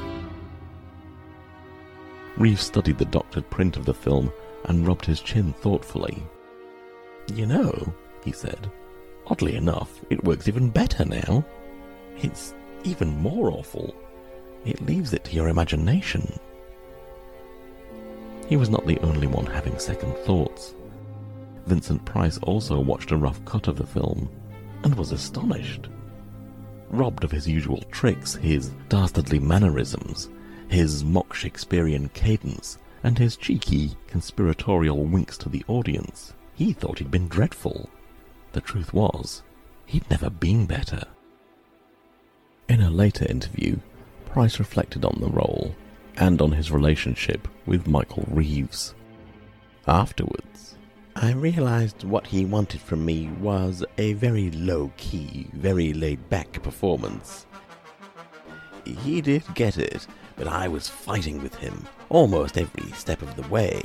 [2.37, 4.31] Reeves studied the doctored print of the film
[4.69, 6.23] and rubbed his chin thoughtfully.
[7.35, 7.93] You know,
[8.25, 8.71] he said,
[9.27, 11.45] oddly enough, it works even better now.
[12.19, 12.55] It's
[12.85, 13.95] even more awful.
[14.65, 16.39] It leaves it to your imagination.
[18.49, 20.75] He was not the only one having second thoughts.
[21.67, 24.29] Vincent Price also watched a rough cut of the film
[24.85, 25.89] and was astonished.
[26.91, 30.31] Robbed of his usual tricks, his dastardly mannerisms,
[30.69, 37.11] his mock Shakespearean cadence, and his cheeky, conspiratorial winks to the audience, he thought he'd
[37.11, 37.89] been dreadful.
[38.53, 39.43] The truth was,
[39.87, 41.05] he'd never been better.
[42.69, 43.79] In a later interview,
[44.27, 45.75] Price reflected on the role
[46.17, 48.95] and on his relationship with Michael Reeves.
[49.87, 50.77] Afterwards,
[51.17, 56.63] I realized what he wanted from me was a very low key, very laid back
[56.63, 57.47] performance.
[58.85, 60.07] He did get it,
[60.39, 63.83] but I was fighting with him almost every step of the way.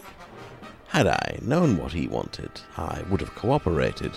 [0.87, 4.11] Had I known what he wanted, I would have cooperated.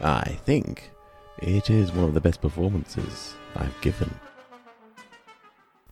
[0.00, 0.90] I think
[1.38, 4.14] it is one of the best performances I've given.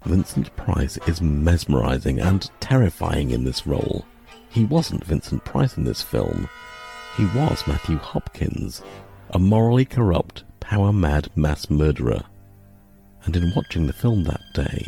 [0.04, 4.06] Vincent Price is mesmerizing and terrifying in this role.
[4.48, 6.48] He wasn't Vincent Price in this film.
[7.16, 8.82] He was Matthew Hopkins,
[9.30, 12.22] a morally corrupt, power mad mass murderer.
[13.24, 14.86] And in watching the film that day,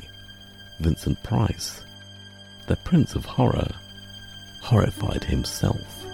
[0.80, 1.82] Vincent Price,
[2.66, 3.68] the Prince of Horror,
[4.62, 6.06] horrified himself.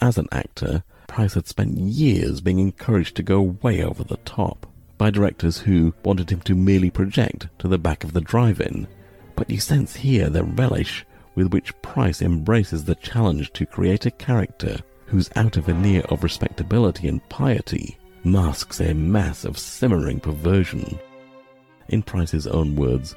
[0.00, 4.66] As an actor, Price had spent years being encouraged to go way over the top
[4.98, 8.86] by directors who wanted him to merely project to the back of the drive-in.
[9.34, 11.04] But you sense here the relish
[11.34, 14.78] with which Price embraces the challenge to create a character
[15.14, 20.98] whose outer veneer of respectability and piety masks a mass of simmering perversion.
[21.88, 23.14] In Price's own words,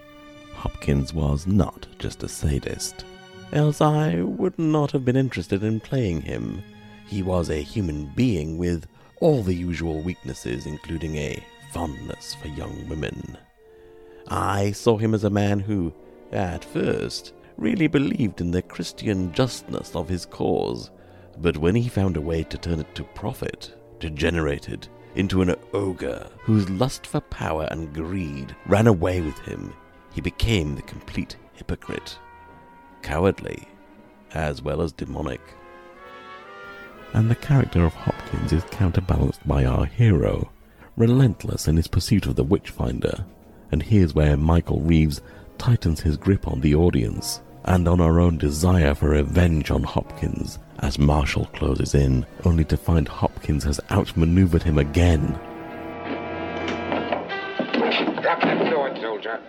[0.53, 3.03] Hopkins was not just a sadist.
[3.51, 6.61] Else I would not have been interested in playing him.
[7.07, 8.85] He was a human being with
[9.19, 11.43] all the usual weaknesses, including a
[11.73, 13.39] fondness for young women.
[14.27, 15.91] I saw him as a man who,
[16.31, 20.91] at first, really believed in the Christian justness of his cause,
[21.39, 26.29] but when he found a way to turn it to profit, degenerated into an ogre
[26.41, 29.73] whose lust for power and greed ran away with him,
[30.13, 32.17] he became the complete hypocrite.
[33.01, 33.67] Cowardly,
[34.33, 35.41] as well as demonic
[37.13, 40.51] and the character of Hopkins is counterbalanced by our hero,
[40.95, 43.25] relentless in his pursuit of the Witchfinder.
[43.71, 45.21] And here's where Michael Reeves
[45.57, 50.59] tightens his grip on the audience and on our own desire for revenge on Hopkins
[50.79, 55.39] as Marshall closes in, only to find Hopkins has outmaneuvered him again.
[58.21, 59.41] Drop that sword, soldier.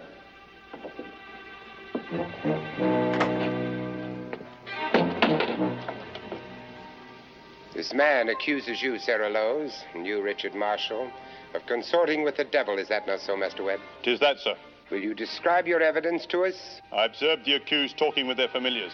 [7.75, 11.11] This man accuses you, Sarah Lowes, and you, Richard Marshall,
[11.55, 12.79] of consorting with the devil.
[12.79, 13.81] Is that not so, Master Webb?
[14.03, 14.55] Tis that, sir.
[14.91, 16.81] Will you describe your evidence to us?
[16.93, 18.93] I observed the accused talking with their familiars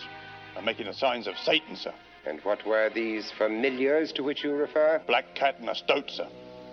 [0.56, 1.94] and making the signs of Satan, sir.
[2.26, 5.02] And what were these familiars to which you refer?
[5.06, 6.28] Black cat and.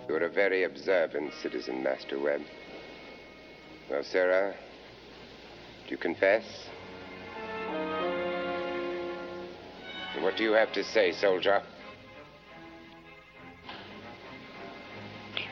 [0.07, 2.41] You're a very observant citizen, Master Webb.
[3.89, 4.55] Well, Sarah,
[5.85, 6.43] do you confess?
[10.21, 11.61] What do you have to say, soldier?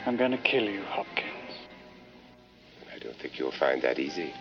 [0.06, 1.28] I'm going to kill you, Hopkins.
[2.94, 4.34] I don't think you'll find that easy.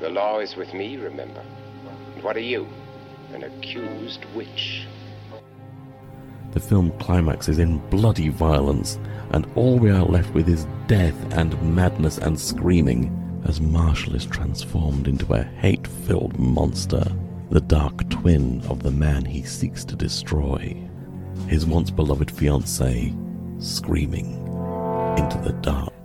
[0.00, 1.42] The law is with me, remember.
[2.14, 2.66] And what are you?
[3.34, 4.86] An accused witch.
[6.52, 8.98] The film climaxes in bloody violence,
[9.30, 13.12] and all we are left with is death and madness and screaming
[13.44, 17.04] as Marshall is transformed into a hate filled monster,
[17.50, 20.76] the dark twin of the man he seeks to destroy.
[21.46, 23.14] His once beloved fiancée,
[23.62, 24.32] screaming
[25.18, 25.95] into the dark.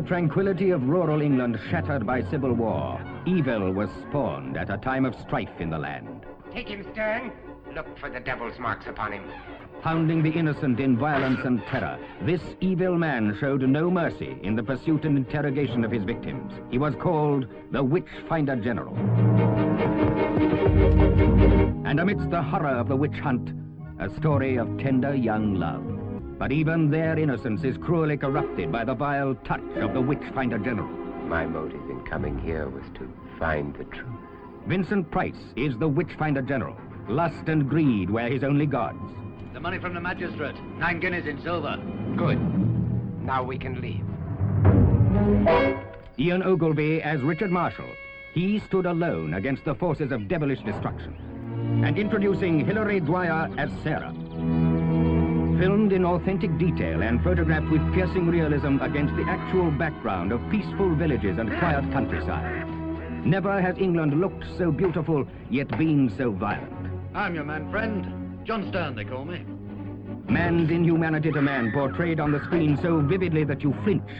[0.00, 5.04] The tranquility of rural England shattered by civil war, evil was spawned at a time
[5.04, 6.24] of strife in the land.
[6.50, 7.30] Take him, Stearne.
[7.74, 9.24] Look for the devil's marks upon him.
[9.82, 14.62] Pounding the innocent in violence and terror, this evil man showed no mercy in the
[14.62, 16.50] pursuit and interrogation of his victims.
[16.70, 18.96] He was called the Witch Finder General.
[21.84, 23.50] And amidst the horror of the witch hunt,
[23.98, 25.99] a story of tender young love.
[26.40, 30.56] But even their innocence is cruelly corrupted by the vile touch of the Witch Finder
[30.56, 30.88] General.
[31.28, 34.08] My motive in coming here was to find the truth.
[34.66, 36.78] Vincent Price is the Witch Finder General.
[37.08, 38.98] Lust and greed were his only gods.
[39.52, 40.56] The money from the magistrate.
[40.78, 41.76] Nine guineas in silver.
[42.16, 42.40] Good.
[43.22, 44.06] Now we can leave.
[46.18, 47.90] Ian Ogilvy as Richard Marshall.
[48.32, 51.82] He stood alone against the forces of devilish destruction.
[51.84, 54.14] And introducing Hilary Dwyer as Sarah.
[55.60, 60.94] Filmed in authentic detail and photographed with piercing realism against the actual background of peaceful
[60.94, 62.66] villages and quiet countryside.
[63.26, 66.72] Never has England looked so beautiful, yet been so violent.
[67.14, 68.40] I'm your man friend.
[68.46, 69.44] John Stearne, they call me.
[70.32, 74.10] Man's inhumanity to man portrayed on the screen so vividly that you flinch,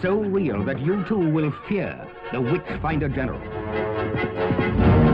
[0.00, 5.07] so real that you too will fear the Witch Finder General.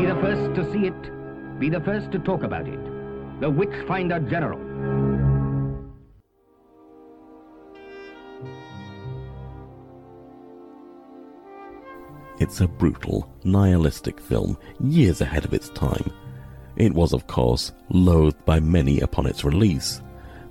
[0.00, 2.80] Be the first to see it, be the first to talk about it.
[3.40, 4.58] The Witch Finder General.
[12.38, 16.10] It's a brutal, nihilistic film, years ahead of its time.
[16.76, 20.00] It was, of course, loathed by many upon its release.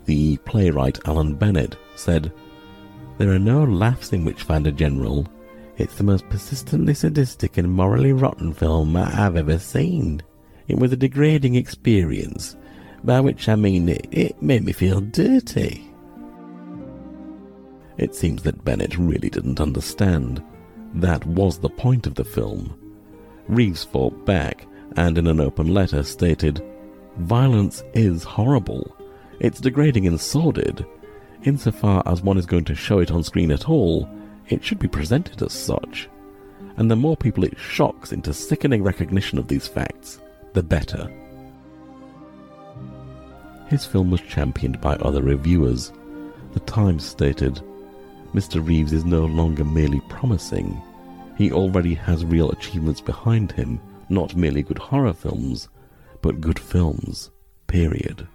[0.05, 2.31] The playwright Alan Bennett said,
[3.17, 5.25] There are no laughs in Witchfinder General.
[5.79, 10.21] It's the most persistently sadistic and morally rotten film I've ever seen.
[10.67, 12.57] It was a degrading experience,
[13.05, 15.89] by which I mean it, it made me feel dirty.
[17.97, 20.43] It seems that Bennett really didn't understand.
[20.95, 22.77] That was the point of the film.
[23.47, 24.67] Reeves fought back
[24.97, 26.61] and in an open letter stated,
[27.19, 28.97] Violence is horrible.
[29.39, 30.85] It's degrading and sordid.
[31.43, 34.09] Insofar as one is going to show it on screen at all,
[34.49, 36.09] it should be presented as such.
[36.77, 40.19] And the more people it shocks into sickening recognition of these facts,
[40.53, 41.11] the better.
[43.67, 45.91] His film was championed by other reviewers.
[46.53, 47.61] The Times stated,
[48.33, 48.65] Mr.
[48.65, 50.81] Reeves is no longer merely promising.
[51.37, 53.79] He already has real achievements behind him,
[54.09, 55.69] not merely good horror films,
[56.21, 57.29] but good films.
[57.67, 58.27] Period.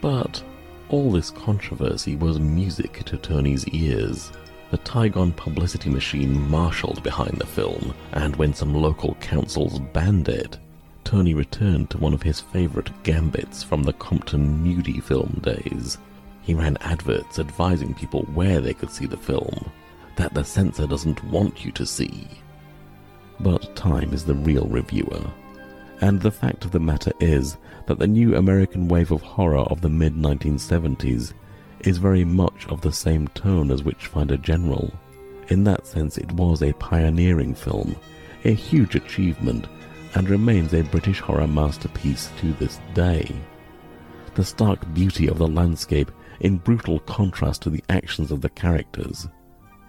[0.00, 0.42] But
[0.90, 4.32] all this controversy was music to Tony's ears.
[4.70, 10.58] The Tigon publicity machine marshaled behind the film, and when some local councils banned it,
[11.04, 15.98] Tony returned to one of his favourite gambits from the Compton nudie film days.
[16.42, 19.70] He ran adverts advising people where they could see the film,
[20.16, 22.28] that the censor doesn't want you to see.
[23.38, 25.22] But time is the real reviewer,
[26.00, 29.80] and the fact of the matter is that the new American wave of horror of
[29.80, 31.34] the mid 1970s
[31.80, 34.92] is very much of the same tone as Witchfinder General.
[35.48, 37.96] In that sense, it was a pioneering film,
[38.44, 39.66] a huge achievement,
[40.14, 43.34] and remains a British horror masterpiece to this day.
[44.34, 46.10] The stark beauty of the landscape
[46.40, 49.28] in brutal contrast to the actions of the characters.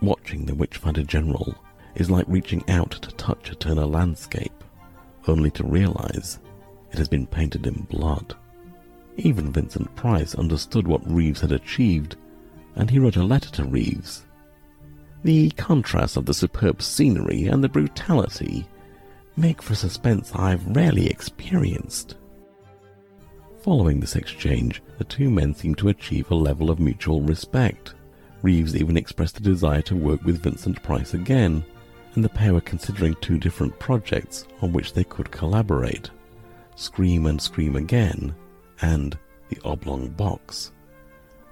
[0.01, 1.55] Watching the Witchfinder General
[1.95, 4.60] is like reaching out to touch a Turner landscape,
[5.27, 6.39] only to realize
[6.91, 8.35] it has been painted in blood.
[9.17, 12.15] Even Vincent Price understood what Reeves had achieved,
[12.75, 14.25] and he wrote a letter to Reeves.
[15.23, 18.65] The contrast of the superb scenery and the brutality
[19.37, 22.15] make for suspense I've rarely experienced.
[23.61, 27.93] Following this exchange, the two men seemed to achieve a level of mutual respect.
[28.41, 31.63] Reeves even expressed a desire to work with Vincent Price again,
[32.15, 36.09] and the pair were considering two different projects on which they could collaborate
[36.75, 38.33] Scream and Scream Again
[38.81, 39.17] and
[39.49, 40.71] The Oblong Box.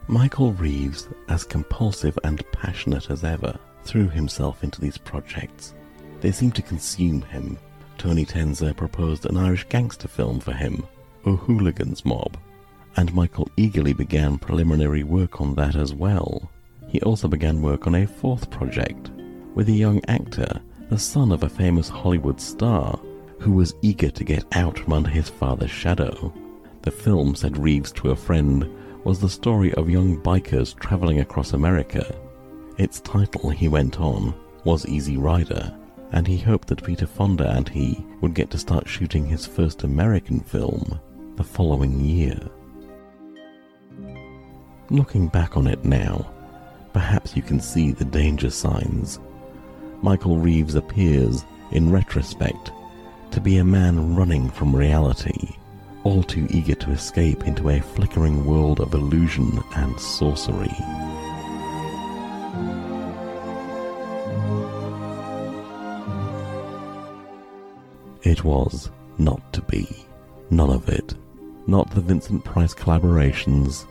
[0.08, 5.76] Michael Reeves, as compulsive and passionate as ever, threw himself into these projects.
[6.22, 7.58] They seemed to consume him.
[7.98, 10.86] Tony Tenser proposed an Irish gangster film for him,
[11.26, 12.38] O'Hooligan's Mob,
[12.98, 16.50] and Michael eagerly began preliminary work on that as well.
[16.88, 19.12] He also began work on a fourth project
[19.56, 23.00] with a young actor, the son of a famous Hollywood star,
[23.40, 26.34] who was eager to get out from under his father's shadow.
[26.82, 28.70] The film, said Reeves to a friend,
[29.04, 32.16] was the story of young bikers traveling across America.
[32.78, 35.74] Its title, he went on, was Easy Rider,
[36.12, 39.84] and he hoped that Peter Fonda and he would get to start shooting his first
[39.84, 41.00] American film
[41.36, 42.40] the following year.
[44.90, 46.32] Looking back on it now,
[46.94, 49.20] perhaps you can see the danger signs.
[50.02, 52.72] Michael Reeves appears, in retrospect,
[53.32, 55.56] to be a man running from reality,
[56.04, 60.74] all too eager to escape into a flickering world of illusion and sorcery.
[68.24, 70.06] It was not to be.
[70.50, 71.14] None of it.
[71.68, 73.86] Not the Vincent Price collaborations,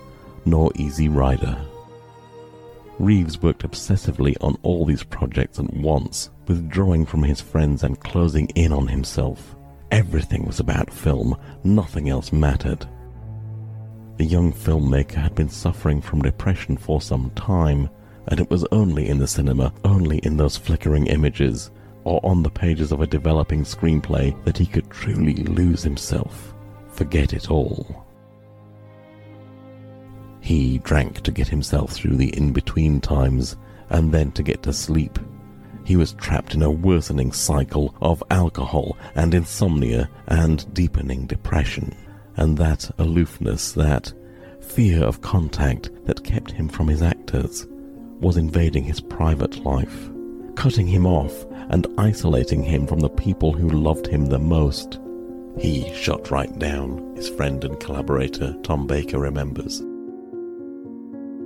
[0.44, 1.58] nor Easy Rider.
[2.98, 8.46] Reeves worked obsessively on all these projects at once, withdrawing from his friends and closing
[8.56, 9.54] in on himself.
[9.90, 12.86] Everything was about film, nothing else mattered.
[14.16, 17.88] The young filmmaker had been suffering from depression for some time,
[18.26, 21.70] and it was only in the cinema, only in those flickering images,
[22.02, 26.52] or on the pages of a developing screenplay that he could truly lose himself,
[26.90, 28.07] forget it all.
[30.40, 33.56] He drank to get himself through the in-between times,
[33.90, 35.18] and then to get to sleep.
[35.84, 41.96] He was trapped in a worsening cycle of alcohol and insomnia and deepening depression.
[42.36, 44.12] And that aloofness, that
[44.60, 47.66] fear of contact that kept him from his actors,
[48.20, 50.10] was invading his private life,
[50.56, 55.00] cutting him off and isolating him from the people who loved him the most.
[55.58, 59.82] He shut right down, his friend and collaborator Tom Baker remembers.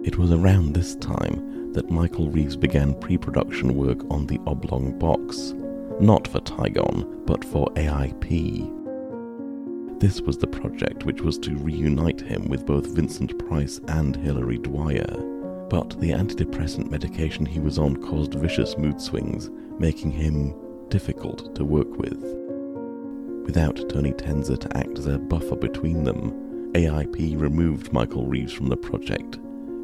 [0.04, 5.54] It was around this time that Michael Reeves began pre-production work on the Oblong Box,
[6.00, 8.80] not for Tigon, but for AIP.
[10.00, 14.58] This was the project which was to reunite him with both Vincent Price and Hilary
[14.58, 15.22] Dwyer,
[15.70, 20.52] but the antidepressant medication he was on caused vicious mood swings, making him
[20.88, 22.20] difficult to work with.
[23.46, 28.66] Without Tony Tenser to act as a buffer between them, AIP removed Michael Reeves from
[28.66, 29.38] the project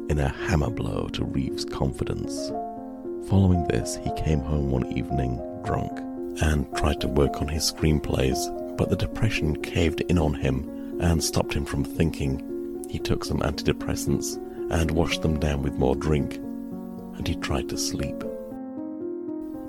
[0.09, 2.51] in a hammer blow to Reeves' confidence.
[3.29, 5.99] Following this, he came home one evening drunk
[6.41, 8.37] and tried to work on his screenplays,
[8.77, 12.83] but the depression caved in on him and stopped him from thinking.
[12.89, 14.37] He took some antidepressants
[14.71, 18.23] and washed them down with more drink, and he tried to sleep.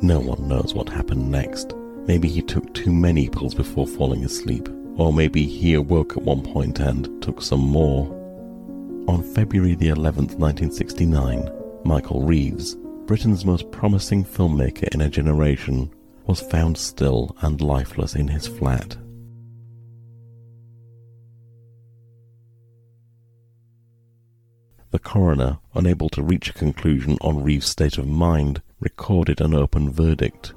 [0.03, 1.75] No one knows what happened next.
[2.07, 6.43] Maybe he took too many pills before falling asleep, or maybe he awoke at one
[6.43, 8.17] point and took some more.
[9.09, 11.51] On February the 11th, 1969,
[11.85, 15.91] Michael Reeves, Britain's most promising filmmaker in a generation,
[16.27, 18.97] was found still and lifeless in his flat.
[24.91, 29.91] The coroner, unable to reach a conclusion on Reeves' state of mind, recorded an open
[29.91, 30.53] verdict.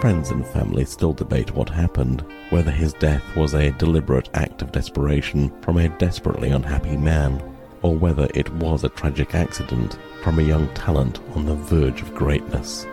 [0.00, 4.70] Friends and family still debate what happened, whether his death was a deliberate act of
[4.70, 7.42] desperation from a desperately unhappy man,
[7.82, 12.14] or whether it was a tragic accident from a young talent on the verge of
[12.14, 12.84] greatness.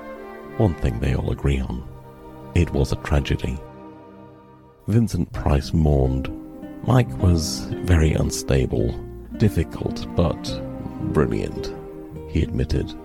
[0.57, 1.83] One thing they all agree on
[2.55, 3.59] it was a tragedy.
[4.87, 6.31] Vincent Price mourned.
[6.87, 8.97] Mike was very unstable,
[9.37, 10.61] difficult, but
[11.13, 11.71] brilliant,
[12.29, 12.95] he admitted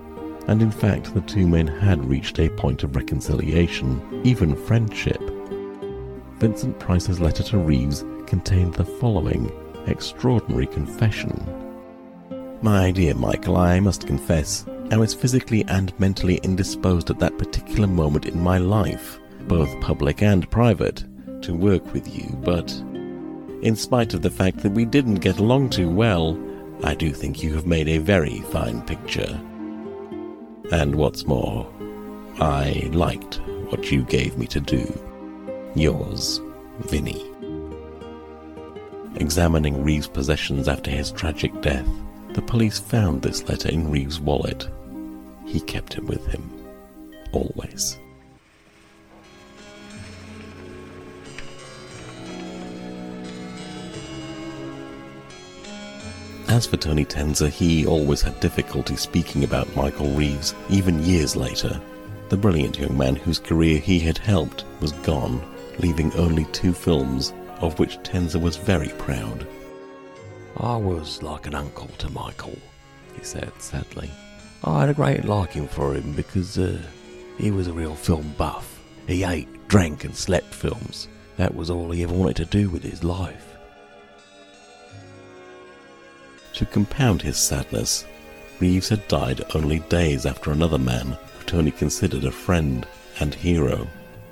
[0.47, 5.21] and in fact the two men had reached a point of reconciliation, even friendship.
[6.37, 9.51] Vincent Price's letter to Reeves contained the following
[9.87, 11.39] extraordinary confession.
[12.61, 17.87] My dear Michael, I must confess, I was physically and mentally indisposed at that particular
[17.87, 21.03] moment in my life, both public and private,
[21.43, 22.71] to work with you, but
[23.61, 26.39] in spite of the fact that we didn't get along too well,
[26.83, 29.39] I do think you have made a very fine picture.
[30.71, 31.67] And what's more,
[32.39, 34.85] I liked what you gave me to do.
[35.75, 36.39] Yours,
[36.79, 37.25] Vinny.
[39.15, 41.87] Examining Reeves' possessions after his tragic death,
[42.33, 44.69] The police found this letter in Reeves' wallet.
[45.45, 46.49] He kept it with him.
[47.33, 47.99] Always.
[56.51, 61.79] As for Tony Tenser, he always had difficulty speaking about Michael Reeves, even years later.
[62.27, 65.41] The brilliant young man whose career he had helped was gone,
[65.79, 69.47] leaving only two films, of which Tenser was very proud.
[70.57, 72.59] I was like an uncle to Michael,
[73.15, 74.11] he said sadly.
[74.65, 76.81] I had a great liking for him because uh,
[77.37, 78.77] he was a real film buff.
[79.07, 81.07] He ate, drank, and slept films.
[81.37, 83.50] That was all he ever wanted to do with his life.
[86.53, 88.05] To compound his sadness,
[88.59, 92.85] Reeves had died only days after another man who Tony considered a friend
[93.19, 93.87] and hero,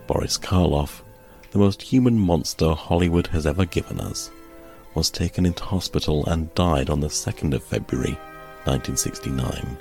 [0.05, 1.01] Boris Karloff,
[1.51, 4.29] the most human monster Hollywood has ever given us,
[4.93, 8.13] was taken into hospital and died on the 2nd of February
[8.65, 9.77] 1969.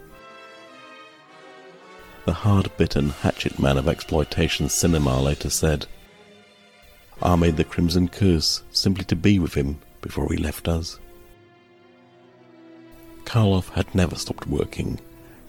[2.24, 5.86] The hard-bitten hatchet man of exploitation cinema later said,
[7.20, 10.98] I made the Crimson Curse simply to be with him before he left us.
[13.28, 14.98] Karloff had never stopped working,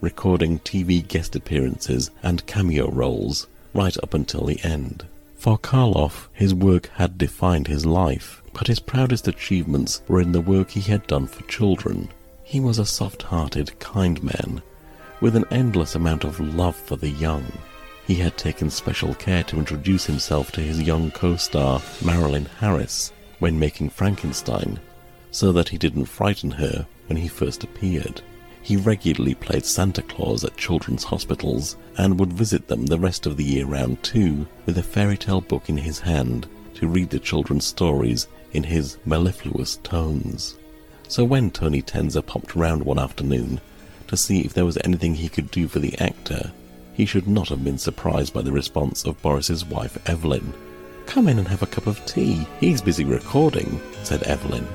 [0.01, 5.05] recording TV guest appearances and cameo roles right up until the end.
[5.37, 10.41] For Karloff, his work had defined his life, but his proudest achievements were in the
[10.41, 12.09] work he had done for children.
[12.43, 14.61] He was a soft-hearted, kind man,
[15.21, 17.45] with an endless amount of love for the young.
[18.05, 23.57] He had taken special care to introduce himself to his young co-star, Marilyn Harris, when
[23.57, 24.81] making Frankenstein,
[25.31, 28.21] so that he didn't frighten her when he first appeared.
[28.61, 33.37] He regularly played Santa Claus at children's hospitals and would visit them the rest of
[33.37, 37.19] the year round too, with a fairy tale book in his hand to read the
[37.19, 40.57] children's stories in his mellifluous tones.
[41.07, 43.59] So when Tony Tenser popped round one afternoon
[44.07, 46.51] to see if there was anything he could do for the actor,
[46.93, 50.53] he should not have been surprised by the response of Boris's wife Evelyn.
[51.05, 52.45] Come in and have a cup of tea.
[52.59, 54.67] He's busy recording, said Evelyn.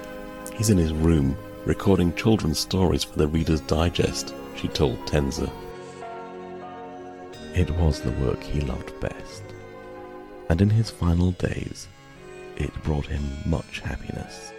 [0.54, 1.36] He's in his room,
[1.66, 5.50] recording children's stories for the Reader's Digest, she told Tenser.
[7.54, 9.42] It was the work he loved best,
[10.48, 11.88] and in his final days,
[12.56, 14.52] it brought him much happiness.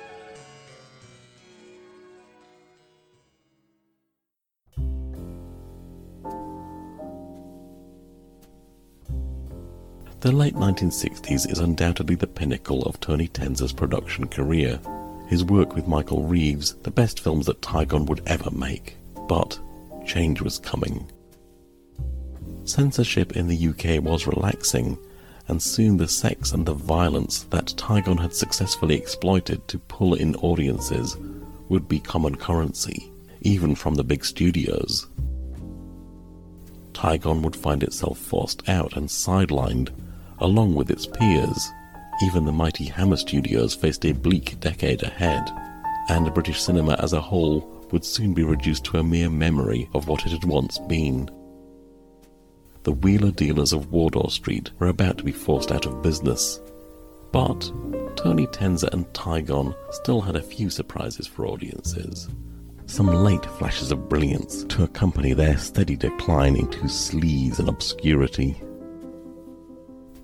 [10.19, 14.79] The late 1960s is undoubtedly the pinnacle of Tony Tenser's production career.
[15.27, 18.97] His work with Michael Reeves, the best films that Tigon would ever make.
[19.27, 19.59] But
[20.05, 21.11] change was coming.
[22.65, 24.97] Censorship in the UK was relaxing,
[25.47, 30.35] and soon the sex and the violence that Tigon had successfully exploited to pull in
[30.35, 31.17] audiences
[31.69, 33.11] would be common currency,
[33.41, 35.07] even from the big studios.
[36.93, 39.89] Tigon would find itself forced out and sidelined,
[40.39, 41.69] along with its peers.
[42.23, 45.51] Even the mighty Hammer Studios faced a bleak decade ahead,
[46.09, 50.07] and British cinema as a whole would soon be reduced to a mere memory of
[50.07, 51.29] what it had once been.
[52.83, 56.61] The wheeler dealers of Wardour Street were about to be forced out of business.
[57.31, 57.71] But
[58.15, 62.29] Tony Tenser and Tigon still had a few surprises for audiences.
[62.85, 68.55] Some late flashes of brilliance to accompany their steady decline into sleaze and obscurity.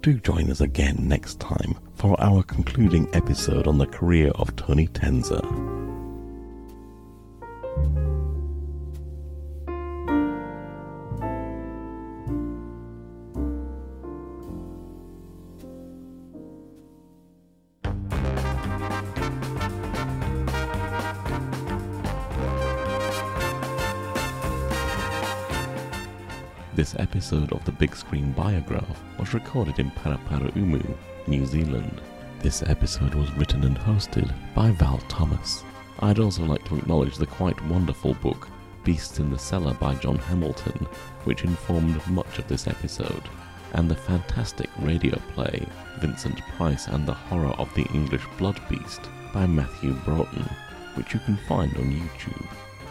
[0.01, 4.87] Do join us again next time for our concluding episode on the career of Tony
[4.87, 5.41] Tenser.
[26.81, 30.83] This episode of the Big Screen Biograph was recorded in Paraparaumu,
[31.27, 32.01] New Zealand.
[32.39, 35.63] This episode was written and hosted by Val Thomas.
[35.99, 38.47] I'd also like to acknowledge the quite wonderful book
[38.83, 40.87] Beasts in the Cellar by John Hamilton,
[41.25, 43.29] which informed much of this episode,
[43.73, 45.63] and the fantastic radio play
[45.99, 49.01] Vincent Price and the Horror of the English Blood Beast
[49.31, 50.49] by Matthew Broughton,
[50.95, 52.47] which you can find on YouTube.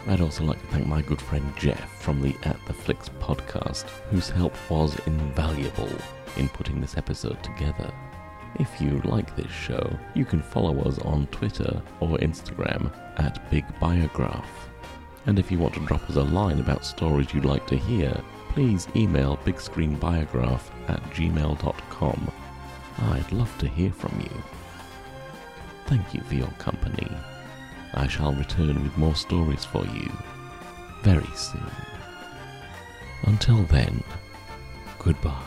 [0.07, 3.87] I'd also like to thank my good friend Jeff from the At the Flicks podcast,
[4.09, 5.89] whose help was invaluable
[6.37, 7.93] in putting this episode together.
[8.55, 13.65] If you like this show, you can follow us on Twitter or Instagram at Big
[13.79, 14.69] Biograph.
[15.27, 18.13] And if you want to drop us a line about stories you'd like to hear,
[18.49, 22.31] please email bigscreenbiograph at gmail.com.
[22.97, 24.43] I'd love to hear from you.
[25.85, 27.09] Thank you for your company.
[27.93, 30.11] I shall return with more stories for you
[31.01, 31.71] very soon.
[33.23, 34.03] Until then,
[34.99, 35.43] goodbye.